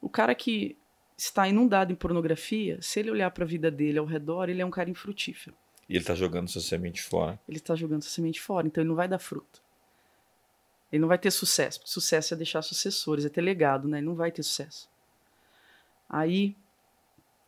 O 0.00 0.08
cara 0.08 0.34
que 0.34 0.76
está 1.16 1.46
inundado 1.46 1.92
em 1.92 1.96
pornografia, 1.96 2.80
se 2.82 2.98
ele 2.98 3.10
olhar 3.10 3.30
para 3.30 3.44
a 3.44 3.46
vida 3.46 3.70
dele 3.70 3.98
ao 3.98 4.04
redor, 4.04 4.48
ele 4.48 4.60
é 4.60 4.66
um 4.66 4.70
cara 4.70 4.90
infrutífero. 4.90 5.56
E 5.88 5.92
ele 5.92 6.02
está 6.02 6.14
jogando 6.14 6.48
sua 6.48 6.62
semente 6.62 7.02
fora. 7.02 7.38
Ele 7.48 7.58
está 7.58 7.74
jogando 7.74 8.02
sua 8.02 8.10
semente 8.10 8.40
fora, 8.40 8.66
então 8.66 8.82
ele 8.82 8.88
não 8.88 8.96
vai 8.96 9.06
dar 9.06 9.18
fruto. 9.18 9.62
Ele 10.90 11.00
não 11.00 11.08
vai 11.08 11.18
ter 11.18 11.30
sucesso. 11.30 11.80
Sucesso 11.84 12.34
é 12.34 12.36
deixar 12.36 12.62
sucessores, 12.62 13.24
é 13.24 13.28
ter 13.28 13.40
legado, 13.40 13.88
né? 13.88 13.98
Ele 13.98 14.06
não 14.06 14.14
vai 14.14 14.32
ter 14.32 14.42
sucesso. 14.42 14.90
Aí, 16.08 16.56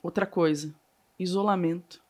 outra 0.03 0.25
coisa, 0.25 0.75
isolamento. 1.19 2.03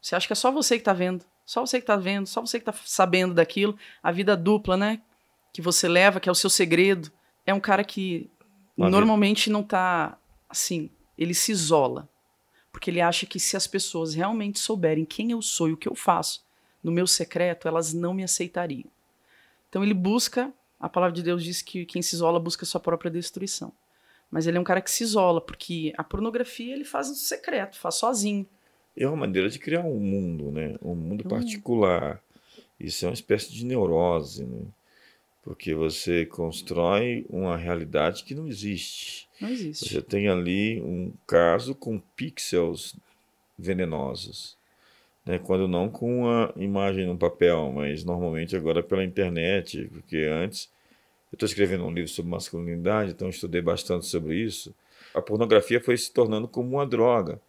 Você 0.00 0.16
acha 0.16 0.26
que 0.26 0.32
é 0.32 0.36
só 0.36 0.50
você 0.50 0.76
que 0.76 0.80
está 0.80 0.92
vendo? 0.92 1.24
Só 1.44 1.64
você 1.64 1.78
que 1.78 1.82
está 1.82 1.96
vendo, 1.96 2.26
só 2.26 2.40
você 2.40 2.58
que 2.58 2.68
está 2.68 2.72
sabendo 2.84 3.34
daquilo. 3.34 3.76
A 4.02 4.10
vida 4.10 4.36
dupla, 4.36 4.76
né? 4.76 5.02
Que 5.52 5.60
você 5.60 5.88
leva, 5.88 6.20
que 6.20 6.28
é 6.28 6.32
o 6.32 6.34
seu 6.34 6.50
segredo. 6.50 7.10
É 7.46 7.52
um 7.52 7.60
cara 7.60 7.84
que 7.84 8.30
uma 8.76 8.88
normalmente 8.88 9.46
vida. 9.46 9.52
não 9.52 9.62
tá 9.62 10.18
assim, 10.48 10.90
ele 11.16 11.34
se 11.34 11.52
isola. 11.52 12.08
Porque 12.72 12.90
ele 12.90 13.00
acha 13.00 13.26
que 13.26 13.38
se 13.38 13.56
as 13.56 13.66
pessoas 13.66 14.14
realmente 14.14 14.58
souberem 14.58 15.04
quem 15.04 15.30
eu 15.30 15.40
sou 15.40 15.68
e 15.68 15.72
o 15.72 15.76
que 15.76 15.88
eu 15.88 15.94
faço 15.94 16.44
no 16.82 16.90
meu 16.90 17.06
secreto, 17.06 17.68
elas 17.68 17.92
não 17.92 18.12
me 18.12 18.24
aceitariam. 18.24 18.90
Então 19.68 19.82
ele 19.82 19.94
busca, 19.94 20.52
a 20.78 20.88
palavra 20.88 21.14
de 21.14 21.22
Deus 21.22 21.42
diz 21.42 21.62
que 21.62 21.86
quem 21.86 22.02
se 22.02 22.14
isola 22.14 22.40
busca 22.40 22.66
sua 22.66 22.80
própria 22.80 23.10
destruição. 23.10 23.72
Mas 24.30 24.46
ele 24.46 24.58
é 24.58 24.60
um 24.60 24.64
cara 24.64 24.82
que 24.82 24.90
se 24.90 25.04
isola, 25.04 25.40
porque 25.40 25.92
a 25.96 26.02
pornografia 26.02 26.74
ele 26.74 26.84
faz 26.84 27.08
no 27.08 27.14
secreto, 27.14 27.78
faz 27.78 27.94
sozinho. 27.94 28.46
É 28.96 29.06
uma 29.06 29.16
maneira 29.16 29.48
de 29.48 29.58
criar 29.58 29.82
um 29.82 29.98
mundo, 29.98 30.50
né? 30.50 30.76
Um 30.82 30.94
mundo 30.94 31.24
particular. 31.24 32.22
Isso 32.78 33.04
é 33.04 33.08
uma 33.08 33.14
espécie 33.14 33.52
de 33.52 33.64
neurose, 33.64 34.44
né? 34.44 34.66
porque 35.44 35.74
você 35.74 36.24
constrói 36.24 37.26
uma 37.28 37.56
realidade 37.56 38.24
que 38.24 38.34
não 38.34 38.48
existe. 38.48 39.28
Não 39.38 39.50
existe. 39.50 39.88
Você 39.88 40.00
tem 40.00 40.26
ali 40.26 40.80
um 40.80 41.12
caso 41.26 41.74
com 41.74 42.00
pixels 42.16 42.96
venenosos. 43.58 44.56
Né? 45.24 45.38
Quando 45.38 45.68
não 45.68 45.90
com 45.90 46.22
uma 46.22 46.52
imagem 46.56 47.06
no 47.06 47.16
papel, 47.16 47.70
mas 47.74 48.04
normalmente 48.04 48.56
agora 48.56 48.82
pela 48.82 49.04
internet, 49.04 49.88
porque 49.92 50.16
antes 50.30 50.70
eu 51.30 51.36
estou 51.36 51.46
escrevendo 51.46 51.84
um 51.84 51.92
livro 51.92 52.10
sobre 52.10 52.30
masculinidade, 52.30 53.10
então 53.10 53.28
estudei 53.28 53.60
bastante 53.60 54.06
sobre 54.06 54.36
isso. 54.36 54.74
A 55.14 55.20
pornografia 55.20 55.80
foi 55.80 55.96
se 55.96 56.10
tornando 56.10 56.48
como 56.48 56.76
uma 56.76 56.86
droga. 56.86 57.40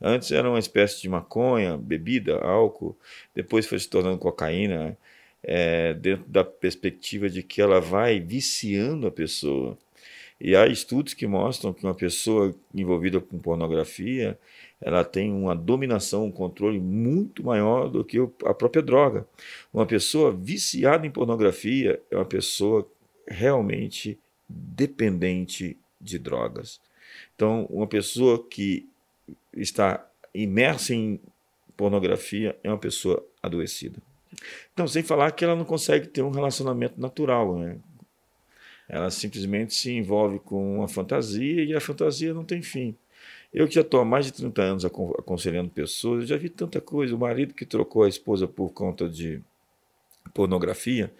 Antes 0.00 0.32
era 0.32 0.48
uma 0.48 0.58
espécie 0.58 1.00
de 1.00 1.08
maconha, 1.08 1.76
bebida, 1.76 2.36
álcool, 2.38 2.96
depois 3.34 3.66
foi 3.66 3.78
se 3.78 3.88
tornando 3.88 4.18
cocaína, 4.18 4.98
é, 5.42 5.92
dentro 5.94 6.24
da 6.28 6.42
perspectiva 6.42 7.28
de 7.28 7.42
que 7.42 7.60
ela 7.60 7.80
vai 7.80 8.18
viciando 8.18 9.06
a 9.06 9.10
pessoa. 9.10 9.78
E 10.40 10.56
há 10.56 10.66
estudos 10.66 11.14
que 11.14 11.26
mostram 11.26 11.72
que 11.72 11.84
uma 11.84 11.94
pessoa 11.94 12.54
envolvida 12.74 13.20
com 13.20 13.38
pornografia, 13.38 14.38
ela 14.80 15.04
tem 15.04 15.32
uma 15.32 15.54
dominação, 15.54 16.26
um 16.26 16.32
controle 16.32 16.80
muito 16.80 17.44
maior 17.44 17.88
do 17.88 18.04
que 18.04 18.18
a 18.44 18.52
própria 18.52 18.82
droga. 18.82 19.26
Uma 19.72 19.86
pessoa 19.86 20.32
viciada 20.32 21.06
em 21.06 21.10
pornografia 21.10 22.00
é 22.10 22.16
uma 22.16 22.24
pessoa 22.24 22.86
realmente 23.26 24.18
dependente 24.48 25.78
de 26.00 26.18
drogas. 26.18 26.80
Então, 27.34 27.66
uma 27.70 27.86
pessoa 27.86 28.44
que 28.46 28.88
está 29.52 30.06
imersa 30.34 30.94
em 30.94 31.20
pornografia 31.76 32.56
é 32.62 32.68
uma 32.68 32.78
pessoa 32.78 33.24
adoecida. 33.42 33.98
Então, 34.72 34.86
sem 34.86 35.02
falar 35.02 35.30
que 35.32 35.44
ela 35.44 35.54
não 35.54 35.64
consegue 35.64 36.08
ter 36.08 36.22
um 36.22 36.30
relacionamento 36.30 37.00
natural, 37.00 37.58
né? 37.58 37.76
Ela 38.88 39.10
simplesmente 39.10 39.74
se 39.74 39.92
envolve 39.92 40.38
com 40.40 40.76
uma 40.78 40.88
fantasia 40.88 41.64
e 41.64 41.74
a 41.74 41.80
fantasia 41.80 42.34
não 42.34 42.44
tem 42.44 42.62
fim. 42.62 42.94
Eu 43.52 43.68
que 43.68 43.74
já 43.74 43.80
estou 43.80 44.00
há 44.00 44.04
mais 44.04 44.26
de 44.26 44.32
30 44.32 44.62
anos 44.62 44.84
aconselhando 44.84 45.70
pessoas, 45.70 46.22
eu 46.22 46.26
já 46.26 46.36
vi 46.36 46.48
tanta 46.48 46.80
coisa. 46.80 47.14
O 47.14 47.18
marido 47.18 47.54
que 47.54 47.64
trocou 47.64 48.02
a 48.02 48.08
esposa 48.08 48.46
por 48.46 48.70
conta 48.72 49.08
de 49.08 49.40
pornografia, 50.34 51.12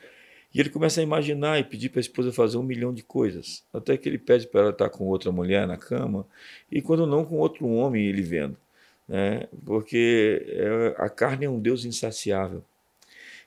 e 0.54 0.60
ele 0.60 0.70
começa 0.70 1.00
a 1.00 1.02
imaginar 1.02 1.58
e 1.58 1.64
pedir 1.64 1.88
para 1.88 1.98
a 1.98 2.00
esposa 2.00 2.32
fazer 2.32 2.56
um 2.56 2.62
milhão 2.62 2.94
de 2.94 3.02
coisas. 3.02 3.64
Até 3.72 3.96
que 3.96 4.08
ele 4.08 4.18
pede 4.18 4.46
para 4.46 4.60
ela 4.60 4.70
estar 4.70 4.88
com 4.88 5.04
outra 5.04 5.32
mulher 5.32 5.66
na 5.66 5.76
cama, 5.76 6.24
e 6.70 6.80
quando 6.80 7.06
não, 7.06 7.24
com 7.24 7.36
outro 7.38 7.66
homem 7.66 8.06
ele 8.06 8.22
vendo. 8.22 8.56
Né? 9.08 9.48
Porque 9.66 10.46
é, 10.48 10.94
a 10.96 11.08
carne 11.08 11.46
é 11.46 11.50
um 11.50 11.58
Deus 11.58 11.84
insaciável. 11.84 12.62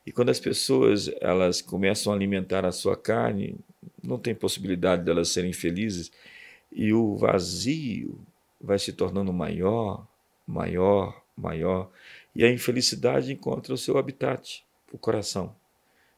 E 0.06 0.12
quando 0.12 0.30
as 0.30 0.40
pessoas 0.40 1.10
elas 1.22 1.62
começam 1.62 2.12
a 2.12 2.16
alimentar 2.16 2.66
a 2.66 2.74
sua 2.74 2.98
carne, 2.98 3.56
não 4.04 4.20
tem 4.20 4.36
possibilidade 4.36 5.04
delas 5.04 5.30
serem 5.30 5.54
felizes 5.54 6.12
e 6.72 6.94
o 6.94 7.16
vazio 7.16 8.20
vai 8.60 8.80
se 8.80 8.92
tornando 8.92 9.32
maior, 9.32 10.06
maior, 10.46 11.22
maior, 11.38 11.90
e 12.36 12.44
a 12.44 12.52
infelicidade 12.52 13.32
encontra 13.32 13.74
o 13.74 13.78
seu 13.78 13.98
habitat, 13.98 14.64
o 14.92 14.98
coração 14.98 15.56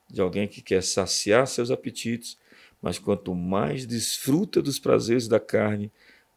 de 0.09 0.21
alguém 0.21 0.47
que 0.47 0.61
quer 0.61 0.81
saciar 0.81 1.45
seus 1.47 1.69
apetites, 1.69 2.37
mas 2.81 2.97
quanto 2.97 3.35
mais 3.35 3.85
desfruta 3.85 4.61
dos 4.61 4.79
prazeres 4.79 5.27
da 5.27 5.39
carne, 5.39 5.91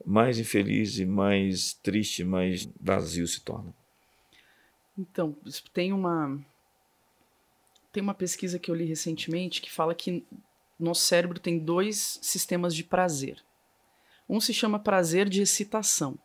mais 0.04 0.38
infeliz 0.38 0.98
e 0.98 1.06
mais 1.06 1.74
triste, 1.74 2.24
mais 2.24 2.68
vazio 2.80 3.26
se 3.26 3.40
torna. 3.40 3.72
Então, 4.98 5.34
tem 5.72 5.92
uma 5.92 6.38
tem 7.92 8.02
uma 8.02 8.14
pesquisa 8.14 8.58
que 8.58 8.70
eu 8.70 8.74
li 8.74 8.84
recentemente 8.84 9.60
que 9.60 9.70
fala 9.70 9.94
que 9.94 10.24
nosso 10.78 11.02
cérebro 11.02 11.38
tem 11.38 11.58
dois 11.58 12.18
sistemas 12.22 12.74
de 12.74 12.82
prazer. 12.82 13.42
Um 14.28 14.40
se 14.40 14.52
chama 14.52 14.78
prazer 14.78 15.28
de 15.28 15.40
excitação. 15.42 16.18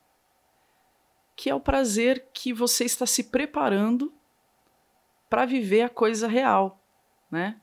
que 1.38 1.52
é 1.52 1.56
o 1.56 1.60
prazer 1.60 2.28
que 2.34 2.52
você 2.52 2.84
está 2.84 3.06
se 3.06 3.26
preparando 3.26 4.12
para 5.30 5.46
viver 5.46 5.84
a 5.84 5.90
coisa 5.90 6.28
real, 6.28 6.77
né? 7.30 7.60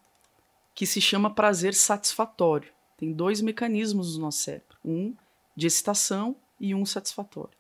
Que 0.75 0.87
se 0.87 1.01
chama 1.01 1.35
prazer 1.35 1.75
satisfatório. 1.75 2.73
Tem 2.97 3.13
dois 3.13 3.41
mecanismos 3.41 4.17
no 4.17 4.23
nosso 4.23 4.39
cérebro, 4.39 4.79
um 4.85 5.15
de 5.57 5.67
excitação 5.67 6.37
e 6.61 6.75
um 6.75 6.85
satisfatório. 6.85 7.57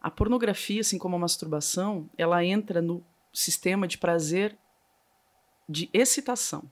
A 0.00 0.10
pornografia, 0.10 0.80
assim 0.80 0.98
como 0.98 1.16
a 1.16 1.18
masturbação, 1.18 2.08
ela 2.16 2.44
entra 2.44 2.82
no 2.82 3.04
sistema 3.32 3.88
de 3.88 3.98
prazer 3.98 4.56
de 5.68 5.88
excitação, 5.92 6.70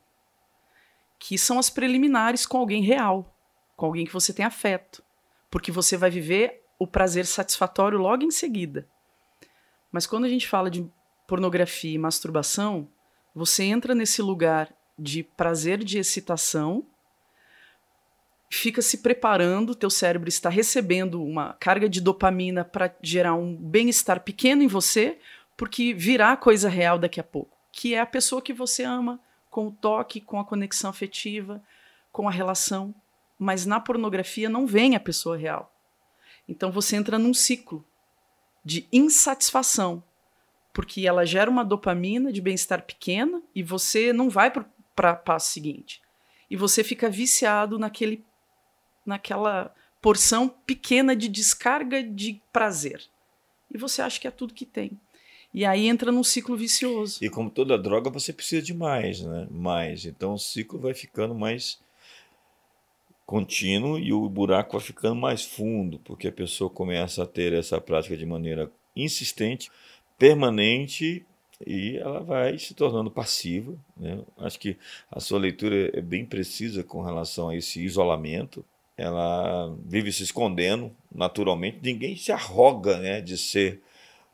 que 1.18 1.38
são 1.38 1.58
as 1.58 1.70
preliminares 1.70 2.44
com 2.44 2.58
alguém 2.58 2.82
real, 2.82 3.35
com 3.74 3.87
alguém 3.87 4.04
que 4.04 4.12
você 4.12 4.32
tem 4.32 4.44
afeto, 4.44 5.02
porque 5.50 5.72
você 5.72 5.96
vai 5.96 6.11
viver 6.11 6.62
o 6.78 6.87
prazer 6.87 7.26
satisfatório 7.26 7.98
logo 7.98 8.22
em 8.22 8.30
seguida. 8.30 8.87
Mas 9.90 10.06
quando 10.06 10.24
a 10.24 10.28
gente 10.28 10.48
fala 10.48 10.70
de 10.70 10.90
pornografia 11.26 11.94
e 11.94 11.98
masturbação, 11.98 12.88
você 13.35 13.64
entra 13.64 13.95
nesse 13.95 14.21
lugar 14.21 14.73
de 14.99 15.23
prazer 15.23 15.83
de 15.83 15.99
excitação, 15.99 16.87
fica 18.51 18.83
se 18.83 18.99
preparando, 18.99 19.75
teu 19.75 19.88
cérebro 19.88 20.29
está 20.29 20.51
recebendo 20.51 21.23
uma 21.25 21.55
carga 21.55 21.88
de 21.88 22.01
dopamina 22.01 22.64
para 22.64 22.95
gerar 23.03 23.35
um 23.35 23.57
bem-estar 23.57 24.21
pequeno 24.21 24.62
em 24.62 24.66
você, 24.66 25.18
porque 25.57 25.95
virá 25.95 26.37
coisa 26.37 26.68
real 26.68 26.99
daqui 26.99 27.18
a 27.18 27.25
pouco, 27.25 27.57
que 27.73 27.95
é 27.95 28.01
a 28.01 28.07
pessoa 28.07 28.42
que 28.42 28.53
você 28.53 28.85
ama, 28.85 29.18
com 29.51 29.68
o 29.68 29.73
toque, 29.73 30.21
com 30.21 30.38
a 30.38 30.45
conexão 30.45 30.90
afetiva, 30.90 31.62
com 32.11 32.29
a 32.29 32.31
relação. 32.31 32.95
Mas 33.38 33.64
na 33.66 33.81
pornografia 33.81 34.49
não 34.49 34.66
vem 34.66 34.95
a 34.95 35.01
pessoa 35.01 35.37
real. 35.37 35.73
Então 36.49 36.71
você 36.71 36.97
entra 36.97 37.18
num 37.18 37.35
ciclo 37.35 37.85
de 38.64 38.87
insatisfação, 38.92 40.03
porque 40.72 41.06
ela 41.06 41.24
gera 41.24 41.50
uma 41.50 41.64
dopamina 41.64 42.32
de 42.32 42.40
bem-estar 42.40 42.82
pequena 42.82 43.42
e 43.54 43.62
você 43.62 44.12
não 44.12 44.30
vai 44.30 44.50
para 44.50 45.12
o 45.12 45.16
passo 45.16 45.52
seguinte. 45.52 46.00
E 46.50 46.56
você 46.56 46.82
fica 46.82 47.11
viciado 47.11 47.78
naquele 47.78 48.24
naquela 49.04 49.74
porção 50.00 50.48
pequena 50.48 51.14
de 51.14 51.28
descarga 51.28 52.02
de 52.02 52.40
prazer. 52.52 53.02
E 53.72 53.78
você 53.78 54.02
acha 54.02 54.20
que 54.20 54.28
é 54.28 54.30
tudo 54.30 54.54
que 54.54 54.66
tem. 54.66 54.98
E 55.54 55.64
aí 55.64 55.87
entra 55.87 56.11
num 56.11 56.24
ciclo 56.24 56.56
vicioso. 56.56 57.18
E 57.22 57.28
como 57.28 57.50
toda 57.50 57.78
droga, 57.78 58.11
você 58.11 58.32
precisa 58.32 58.62
de 58.62 58.72
mais, 58.72 59.20
né? 59.20 59.46
Mais. 59.50 60.06
Então 60.06 60.35
o 60.35 60.38
ciclo 60.38 60.78
vai 60.78 60.94
ficando 60.94 61.35
mais 61.35 61.78
contínuo 63.26 63.98
e 63.98 64.12
o 64.12 64.28
buraco 64.28 64.72
vai 64.72 64.80
ficando 64.80 65.16
mais 65.16 65.44
fundo, 65.44 65.98
porque 66.00 66.28
a 66.28 66.32
pessoa 66.32 66.68
começa 66.68 67.22
a 67.22 67.26
ter 67.26 67.52
essa 67.52 67.80
prática 67.80 68.16
de 68.16 68.26
maneira 68.26 68.70
insistente, 68.94 69.70
permanente 70.22 71.26
e 71.66 71.96
ela 71.96 72.20
vai 72.20 72.56
se 72.56 72.74
tornando 72.74 73.11
passiva. 73.11 73.74
Né? 73.96 74.20
Acho 74.38 74.56
que 74.56 74.76
a 75.11 75.18
sua 75.18 75.40
leitura 75.40 75.90
é 75.92 76.00
bem 76.00 76.24
precisa 76.24 76.85
com 76.85 77.02
relação 77.02 77.48
a 77.48 77.56
esse 77.56 77.82
isolamento, 77.82 78.64
ela 78.96 79.76
vive 79.85 80.12
se 80.12 80.22
escondendo 80.22 80.92
naturalmente. 81.12 81.78
Ninguém 81.82 82.16
se 82.16 82.30
arroga 82.30 83.00
né, 83.00 83.20
de 83.20 83.37
ser, 83.37 83.80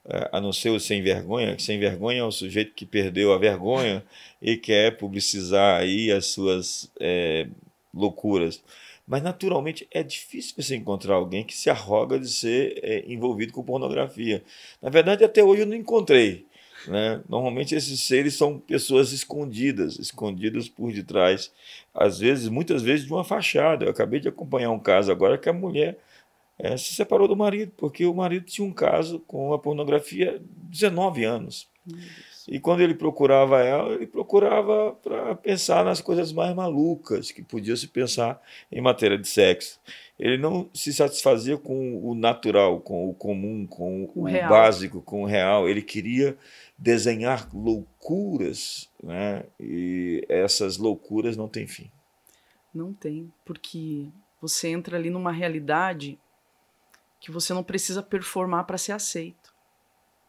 é, 0.05 0.29
a 0.31 0.43
não 0.43 0.53
ser 0.53 0.69
o 0.69 0.79
sem 0.79 1.01
vergonha. 1.03 1.59
Sem 1.59 1.79
vergonha 1.79 2.21
é 2.21 2.25
o 2.25 2.31
sujeito 2.31 2.75
que 2.75 2.85
perdeu 2.85 3.33
a 3.33 3.39
vergonha 3.39 4.05
e 4.43 4.59
quer 4.59 4.99
publicizar 4.99 5.81
aí 5.81 6.13
as 6.13 6.27
suas 6.27 6.93
é, 7.01 7.49
loucuras. 7.95 8.63
Mas 9.09 9.23
naturalmente 9.23 9.89
é 9.91 10.03
difícil 10.03 10.55
você 10.57 10.77
encontrar 10.77 11.15
alguém 11.15 11.43
que 11.43 11.57
se 11.57 11.71
arroga 11.71 12.19
de 12.19 12.29
ser 12.29 12.79
é, 12.83 13.05
envolvido 13.07 13.55
com 13.55 13.65
pornografia. 13.65 14.45
Na 14.83 14.91
verdade, 14.91 15.25
até 15.25 15.43
hoje 15.43 15.63
eu 15.63 15.67
não 15.67 15.75
encontrei. 15.75 16.47
Né? 16.87 17.23
Normalmente 17.27 17.75
esses 17.75 18.01
seres 18.03 18.35
são 18.35 18.59
pessoas 18.59 19.11
escondidas, 19.13 19.99
escondidas 19.99 20.69
por 20.69 20.93
detrás, 20.93 21.51
às 21.95 22.19
vezes, 22.19 22.49
muitas 22.49 22.83
vezes, 22.83 23.07
de 23.07 23.13
uma 23.13 23.25
fachada. 23.25 23.87
Eu 23.87 23.91
acabei 23.91 24.21
de 24.21 24.29
acompanhar 24.29 24.71
um 24.71 24.79
caso 24.79 25.11
agora 25.11 25.39
que 25.39 25.49
a 25.49 25.55
mulher 25.55 25.99
é, 26.59 26.77
se 26.77 26.95
separou 26.95 27.27
do 27.27 27.37
marido, 27.37 27.73
porque 27.79 28.05
o 28.05 28.15
marido 28.15 28.45
tinha 28.45 28.67
um 28.67 28.73
caso 28.73 29.21
com 29.21 29.55
a 29.55 29.59
pornografia 29.59 30.41
19 30.71 31.25
anos. 31.25 31.67
E 32.51 32.59
quando 32.59 32.81
ele 32.81 32.95
procurava 32.95 33.61
ela, 33.63 33.93
ele 33.93 34.07
procurava 34.07 34.93
para 35.03 35.35
pensar 35.35 35.85
nas 35.85 36.01
coisas 36.01 36.33
mais 36.33 36.55
malucas 36.55 37.31
que 37.31 37.43
podia 37.43 37.77
se 37.77 37.87
pensar 37.87 38.41
em 38.73 38.81
matéria 38.81 39.19
de 39.19 39.29
sexo. 39.29 39.79
Ele 40.19 40.39
não 40.39 40.71
se 40.73 40.91
satisfazia 40.95 41.59
com 41.59 42.03
o 42.03 42.15
natural, 42.15 42.81
com 42.81 43.11
o 43.11 43.13
comum, 43.13 43.67
com 43.67 44.05
o, 44.15 44.27
o 44.27 44.49
básico, 44.49 45.03
com 45.03 45.25
o 45.25 45.27
real. 45.27 45.69
Ele 45.69 45.83
queria 45.83 46.39
desenhar 46.79 47.47
loucuras, 47.55 48.91
né? 49.03 49.45
E 49.61 50.25
essas 50.27 50.79
loucuras 50.79 51.37
não 51.37 51.49
têm 51.49 51.67
fim. 51.67 51.91
Não 52.75 52.95
tem, 52.95 53.31
porque 53.45 54.09
você 54.41 54.69
entra 54.69 54.97
ali 54.97 55.11
numa 55.11 55.33
realidade 55.33 56.19
que 57.21 57.31
você 57.31 57.53
não 57.53 57.63
precisa 57.63 58.03
performar 58.03 58.65
para 58.65 58.79
ser 58.79 58.93
aceito. 58.93 59.55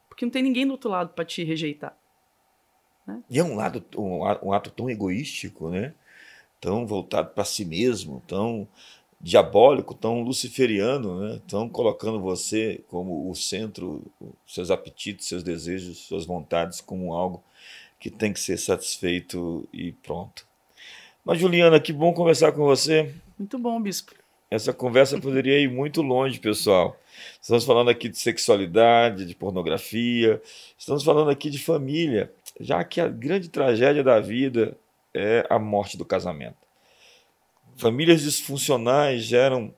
Porque 0.10 0.26
não 0.26 0.32
tem 0.32 0.44
ninguém 0.44 0.66
do 0.66 0.74
outro 0.74 0.90
lado 0.90 1.14
para 1.14 1.24
te 1.24 1.46
rejeitar. 1.46 1.99
Né? 3.10 3.24
E 3.30 3.40
é 3.40 3.44
um 3.44 3.56
lado 3.56 3.84
um, 3.98 4.20
um 4.44 4.54
ato 4.54 4.70
tão 4.70 4.90
egoístico, 4.90 5.70
né? 5.70 5.94
Tão 6.62 6.86
voltado 6.86 7.30
para 7.30 7.44
si 7.44 7.66
mesmo, 7.66 8.22
tão 8.28 8.68
diabólico, 9.20 9.94
tão 9.94 10.22
luciferiano, 10.22 11.20
né? 11.20 11.42
tão 11.48 11.68
colocando 11.68 12.20
você 12.22 12.82
como 12.88 13.30
o 13.30 13.36
centro, 13.36 14.04
seus 14.48 14.72
apetites, 14.72 15.28
seus 15.28 15.44
desejos, 15.44 15.98
suas 15.98 16.26
vontades 16.26 16.80
como 16.80 17.14
algo 17.14 17.44
que 18.00 18.10
tem 18.10 18.32
que 18.32 18.40
ser 18.40 18.58
satisfeito 18.58 19.68
e 19.74 19.92
pronto. 19.92 20.46
Mas 21.26 21.40
Juliana, 21.40 21.80
que 21.80 21.92
bom 21.92 22.14
conversar 22.14 22.54
com 22.54 22.64
você. 22.64 23.14
Muito 23.38 23.60
bom, 23.60 23.82
bispo. 23.82 24.14
Essa 24.50 24.74
conversa 24.74 25.20
poderia 25.20 25.60
ir 25.60 25.70
muito 25.70 26.02
longe, 26.02 26.40
pessoal. 26.40 27.00
Estamos 27.42 27.66
falando 27.66 27.90
aqui 27.90 28.10
de 28.10 28.18
sexualidade, 28.18 29.26
de 29.26 29.36
pornografia, 29.36 30.42
estamos 30.78 31.04
falando 31.04 31.30
aqui 31.30 31.50
de 31.50 31.60
família, 31.60 32.32
já 32.60 32.84
que 32.84 33.00
a 33.00 33.08
grande 33.08 33.50
tragédia 33.50 34.04
da 34.04 34.20
vida 34.20 34.78
é 35.14 35.46
a 35.50 35.58
morte 35.58 35.98
do 35.98 36.06
casamento. 36.06 36.58
Famílias 37.78 38.22
disfuncionais 38.22 39.24
geram 39.24 39.74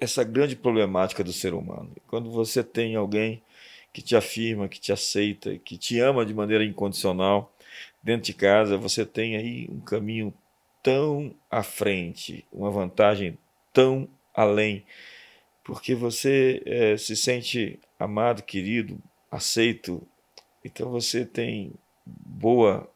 essa 0.00 0.24
grande 0.24 0.56
problemática 0.56 1.22
do 1.22 1.32
ser 1.32 1.52
humano. 1.52 1.90
Quando 2.06 2.30
você 2.30 2.62
tem 2.62 2.96
alguém 2.96 3.42
que 3.92 4.00
te 4.00 4.16
afirma, 4.16 4.68
que 4.68 4.80
te 4.80 4.92
aceita, 4.92 5.58
que 5.58 5.76
te 5.76 5.98
ama 5.98 6.24
de 6.24 6.32
maneira 6.32 6.64
incondicional 6.64 7.52
dentro 8.02 8.26
de 8.26 8.34
casa, 8.34 8.76
você 8.76 9.04
tem 9.04 9.36
aí 9.36 9.68
um 9.70 9.80
caminho 9.80 10.32
tão 10.82 11.34
à 11.50 11.62
frente, 11.62 12.46
uma 12.52 12.70
vantagem 12.70 13.36
tão 13.72 14.08
além, 14.34 14.84
porque 15.62 15.94
você 15.94 16.62
é, 16.64 16.96
se 16.96 17.14
sente 17.14 17.78
amado, 17.98 18.42
querido, 18.42 18.98
aceito, 19.30 20.06
então 20.64 20.90
você 20.90 21.24
tem 21.24 21.72
boa 22.06 22.88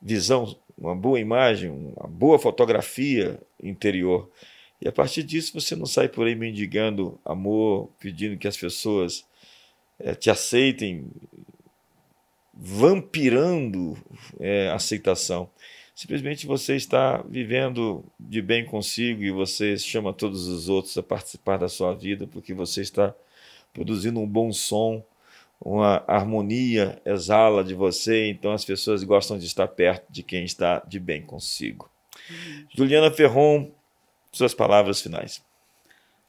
visão 0.00 0.56
uma 0.78 0.94
boa 0.94 1.18
imagem, 1.18 1.70
uma 1.70 2.06
boa 2.06 2.38
fotografia 2.38 3.40
interior. 3.62 4.30
E 4.80 4.86
a 4.86 4.92
partir 4.92 5.22
disso 5.22 5.58
você 5.58 5.74
não 5.74 5.86
sai 5.86 6.08
por 6.08 6.26
aí 6.26 6.34
mendigando 6.34 7.18
amor, 7.24 7.90
pedindo 7.98 8.36
que 8.36 8.46
as 8.46 8.56
pessoas 8.56 9.24
é, 9.98 10.14
te 10.14 10.28
aceitem, 10.28 11.08
vampirando 12.52 13.96
é, 14.38 14.68
aceitação. 14.68 15.48
Simplesmente 15.94 16.46
você 16.46 16.76
está 16.76 17.24
vivendo 17.26 18.04
de 18.20 18.42
bem 18.42 18.66
consigo 18.66 19.22
e 19.22 19.30
você 19.30 19.78
chama 19.78 20.12
todos 20.12 20.46
os 20.46 20.68
outros 20.68 20.96
a 20.98 21.02
participar 21.02 21.56
da 21.56 21.70
sua 21.70 21.94
vida 21.94 22.26
porque 22.26 22.52
você 22.52 22.82
está 22.82 23.14
produzindo 23.72 24.20
um 24.20 24.26
bom 24.26 24.52
som 24.52 25.02
uma 25.60 26.04
harmonia 26.06 27.00
exala 27.04 27.64
de 27.64 27.74
você, 27.74 28.28
então 28.28 28.52
as 28.52 28.64
pessoas 28.64 29.02
gostam 29.02 29.38
de 29.38 29.46
estar 29.46 29.66
perto 29.68 30.10
de 30.10 30.22
quem 30.22 30.44
está 30.44 30.82
de 30.86 31.00
bem 31.00 31.22
consigo. 31.22 31.90
Juliana 32.74 33.10
Ferron, 33.10 33.70
suas 34.32 34.54
palavras 34.54 35.00
finais. 35.00 35.42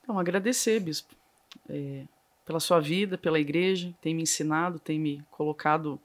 Então, 0.02 0.18
agradecer, 0.18 0.80
bispo, 0.80 1.14
é, 1.70 2.04
pela 2.46 2.60
sua 2.60 2.80
vida, 2.80 3.18
pela 3.18 3.40
igreja, 3.40 3.94
tem 4.02 4.16
me 4.16 4.24
ensinado, 4.24 4.80
tem 4.80 4.98
me 4.98 5.22
colocado 5.30 6.00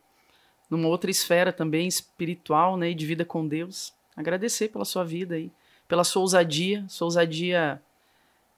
numa 0.68 0.88
outra 0.88 1.10
esfera 1.10 1.52
também 1.52 1.86
espiritual, 1.86 2.76
né, 2.76 2.90
e 2.90 2.94
de 2.94 3.06
vida 3.06 3.24
com 3.24 3.46
Deus. 3.46 3.92
Agradecer 4.16 4.68
pela 4.68 4.84
sua 4.84 5.04
vida 5.04 5.36
aí, 5.36 5.52
pela 5.86 6.02
sua 6.02 6.22
ousadia. 6.22 6.84
Sua 6.88 7.06
ousadia, 7.06 7.80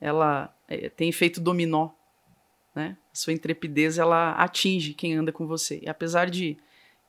ela 0.01 0.55
é, 0.69 0.89
tem 0.89 1.13
feito 1.13 1.41
dominó 1.41 1.91
né? 2.75 2.97
A 3.13 3.17
sua 3.17 3.33
intrepidez 3.33 3.99
ela 3.99 4.33
atinge 4.33 4.95
quem 4.95 5.15
anda 5.15 5.33
com 5.33 5.47
você. 5.47 5.81
E 5.83 5.89
apesar 5.89 6.29
de 6.29 6.57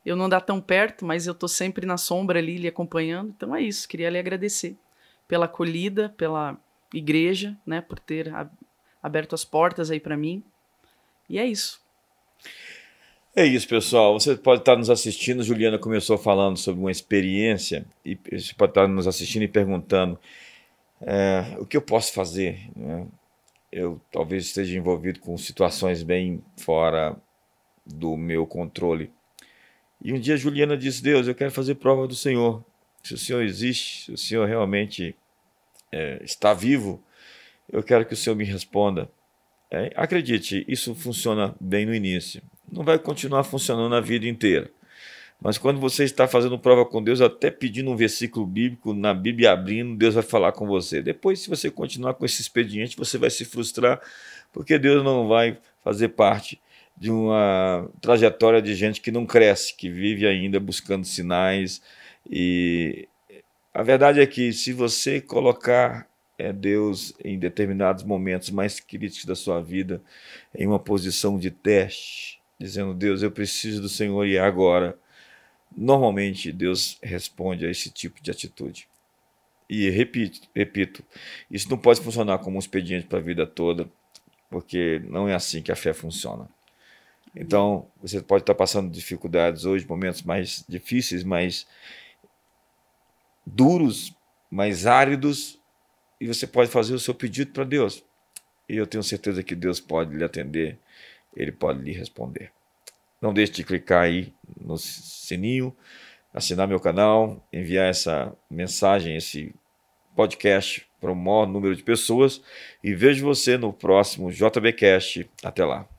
eu 0.05 0.16
não 0.16 0.26
andar 0.26 0.41
tão 0.41 0.61
perto, 0.61 1.03
mas 1.03 1.26
eu 1.26 1.34
tô 1.34 1.47
sempre 1.47 1.86
na 1.86 1.97
sombra 1.97 2.39
ali 2.39 2.57
lhe 2.57 2.68
acompanhando. 2.68 3.34
Então 3.36 3.55
é 3.55 3.61
isso, 3.61 3.88
queria 3.88 4.09
lhe 4.09 4.20
agradecer 4.20 4.76
pela 5.28 5.45
acolhida, 5.45 6.09
pela 6.09 6.57
igreja, 6.93 7.57
né, 7.66 7.82
por 7.82 7.97
ter 7.97 8.32
aberto 9.01 9.34
as 9.34 9.43
portas 9.43 9.89
aí 9.89 9.99
para 9.99 10.16
mim. 10.16 10.43
E 11.28 11.39
é 11.39 11.45
isso. 11.45 11.84
É 13.36 13.45
isso, 13.45 13.68
pessoal. 13.68 14.18
Você 14.18 14.36
pode 14.36 14.61
estar 14.61 14.78
nos 14.78 14.89
assistindo. 14.89 15.43
Juliana 15.43 15.78
começou 15.78 16.18
falando 16.18 16.55
sobre 16.55 16.80
uma 16.80 16.91
experiência 16.91 17.86
e 18.05 18.18
você 18.32 18.53
pode 18.53 18.72
estar 18.72 18.88
nos 18.88 19.07
assistindo 19.07 19.41
e 19.41 19.47
perguntando 19.47 20.18
é, 21.01 21.57
o 21.59 21.66
que 21.66 21.76
eu 21.76 21.82
posso 21.82 22.13
fazer. 22.13 22.70
Né? 22.76 23.05
Eu 23.76 23.99
talvez 24.09 24.45
esteja 24.45 24.78
envolvido 24.78 25.19
com 25.19 25.38
situações 25.38 26.01
bem 26.01 26.41
fora 26.55 27.13
do 27.86 28.15
meu 28.15 28.47
controle. 28.47 29.11
E 30.01 30.13
um 30.13 30.19
dia 30.19 30.38
Juliana 30.38 30.78
disse: 30.78 31.03
Deus, 31.03 31.28
eu 31.28 31.36
quero 31.36 31.51
fazer 31.51 31.76
prova 31.76 32.07
do 32.07 32.15
Senhor. 32.15 32.63
Se 33.03 33.13
o 33.13 33.17
Senhor 33.17 33.43
existe, 33.43 34.05
se 34.05 34.13
o 34.13 34.17
Senhor 34.17 34.47
realmente 34.47 35.13
é, 35.91 36.23
está 36.23 36.53
vivo, 36.53 37.03
eu 37.69 37.84
quero 37.84 38.05
que 38.05 38.13
o 38.13 38.17
Senhor 38.17 38.38
me 38.38 38.45
responda. 38.45 39.09
É, 39.69 39.91
acredite, 39.97 40.63
isso 40.69 40.95
funciona 40.95 41.53
bem 41.59 41.86
no 41.86 41.93
início. 41.93 42.41
Não 42.71 42.82
vai 42.82 42.97
continuar 42.97 43.43
funcionando 43.43 43.93
a 43.93 43.99
vida 43.99 44.26
inteira. 44.26 44.71
Mas 45.41 45.57
quando 45.57 45.79
você 45.79 46.03
está 46.03 46.27
fazendo 46.27 46.57
prova 46.57 46.86
com 46.86 47.03
Deus, 47.03 47.21
até 47.21 47.51
pedindo 47.51 47.91
um 47.91 47.95
versículo 47.95 48.45
bíblico, 48.45 48.93
na 48.93 49.13
Bíblia 49.13 49.51
abrindo, 49.51 49.95
Deus 49.95 50.15
vai 50.15 50.23
falar 50.23 50.51
com 50.53 50.65
você. 50.65 51.01
Depois, 51.01 51.39
se 51.39 51.49
você 51.49 51.69
continuar 51.69 52.15
com 52.15 52.25
esse 52.25 52.41
expediente, 52.41 52.97
você 52.97 53.17
vai 53.17 53.29
se 53.29 53.45
frustrar, 53.45 54.01
porque 54.51 54.79
Deus 54.79 55.03
não 55.03 55.27
vai 55.27 55.57
fazer 55.83 56.09
parte 56.09 56.59
de 56.97 57.11
uma 57.11 57.89
trajetória 58.01 58.61
de 58.61 58.73
gente 58.73 59.01
que 59.01 59.11
não 59.11 59.25
cresce, 59.25 59.75
que 59.75 59.89
vive 59.89 60.25
ainda 60.25 60.59
buscando 60.59 61.05
sinais. 61.05 61.81
E 62.29 63.07
a 63.73 63.83
verdade 63.83 64.21
é 64.21 64.25
que 64.25 64.53
se 64.53 64.71
você 64.71 65.19
colocar 65.19 66.07
é 66.38 66.51
Deus 66.51 67.13
em 67.23 67.39
determinados 67.39 68.03
momentos 68.03 68.49
mais 68.49 68.79
críticos 68.79 69.25
da 69.25 69.36
sua 69.36 69.61
vida, 69.61 70.01
em 70.53 70.67
uma 70.67 70.79
posição 70.79 71.38
de 71.38 71.49
teste, 71.51 72.41
dizendo: 72.59 72.93
Deus, 72.93 73.21
eu 73.21 73.31
preciso 73.31 73.81
do 73.81 73.89
Senhor 73.89 74.25
e 74.25 74.36
é 74.36 74.39
agora. 74.39 74.97
Normalmente 75.76 76.51
Deus 76.51 76.97
responde 77.03 77.65
a 77.65 77.69
esse 77.69 77.89
tipo 77.89 78.21
de 78.21 78.32
atitude. 78.32 78.88
E 79.69 79.89
repito, 79.89 80.47
repito, 80.55 81.03
isso 81.49 81.69
não 81.69 81.78
pode 81.78 81.99
funcionar 82.01 82.38
como 82.39 82.55
um 82.55 82.59
expediente 82.59 83.07
para 83.07 83.17
a 83.17 83.21
vida 83.21 83.47
toda, 83.47 83.89
porque 84.49 85.01
não 85.05 85.28
é 85.28 85.34
assim 85.34 85.61
que 85.61 85.71
a 85.71 85.76
fé 85.76 85.93
funciona. 85.93 86.47
Então, 87.36 87.88
você 88.01 88.21
pode 88.21 88.43
estar 88.43 88.55
passando 88.55 88.89
dificuldades 88.89 89.65
hoje, 89.65 89.86
momentos 89.86 90.21
mais 90.21 90.63
difíceis, 90.69 91.23
mais 91.23 91.67
duros, 93.45 94.15
mais 94.49 94.86
áridos, 94.86 95.59
e 96.21 96.28
você 96.28 96.47
pode 96.47 96.71
fazer 96.71 96.93
o 96.93 96.99
seu 96.99 97.13
pedido 97.13 97.51
para 97.51 97.65
Deus. 97.65 98.03
E 98.69 98.78
eu 98.78 98.88
tenho 98.88 99.03
certeza 99.03 99.43
que 99.43 99.55
Deus 99.55 99.80
pode 99.80 100.15
lhe 100.15 100.23
atender, 100.23 100.80
Ele 101.36 101.51
pode 101.51 101.82
lhe 101.82 101.91
responder. 101.91 102.55
Não 103.26 103.34
deixe 103.34 103.53
de 103.53 103.63
clicar 103.63 104.03
aí 104.03 104.32
no 104.61 104.78
sininho, 104.78 105.76
assinar 106.32 106.67
meu 106.67 106.80
canal, 106.80 107.43
enviar 107.51 107.89
essa 107.89 108.32
mensagem, 108.47 109.15
esse 109.15 109.51
podcast 110.15 110.86
para 111.01 111.11
o 111.11 111.15
maior 111.15 111.47
número 111.47 111.76
de 111.76 111.82
pessoas 111.82 112.39
e 112.84 112.93
vejo 112.93 113.26
você 113.26 113.57
no 113.57 113.73
próximo 113.73 114.32
JBcast. 114.32 115.28
Até 115.43 115.65
lá. 115.65 115.94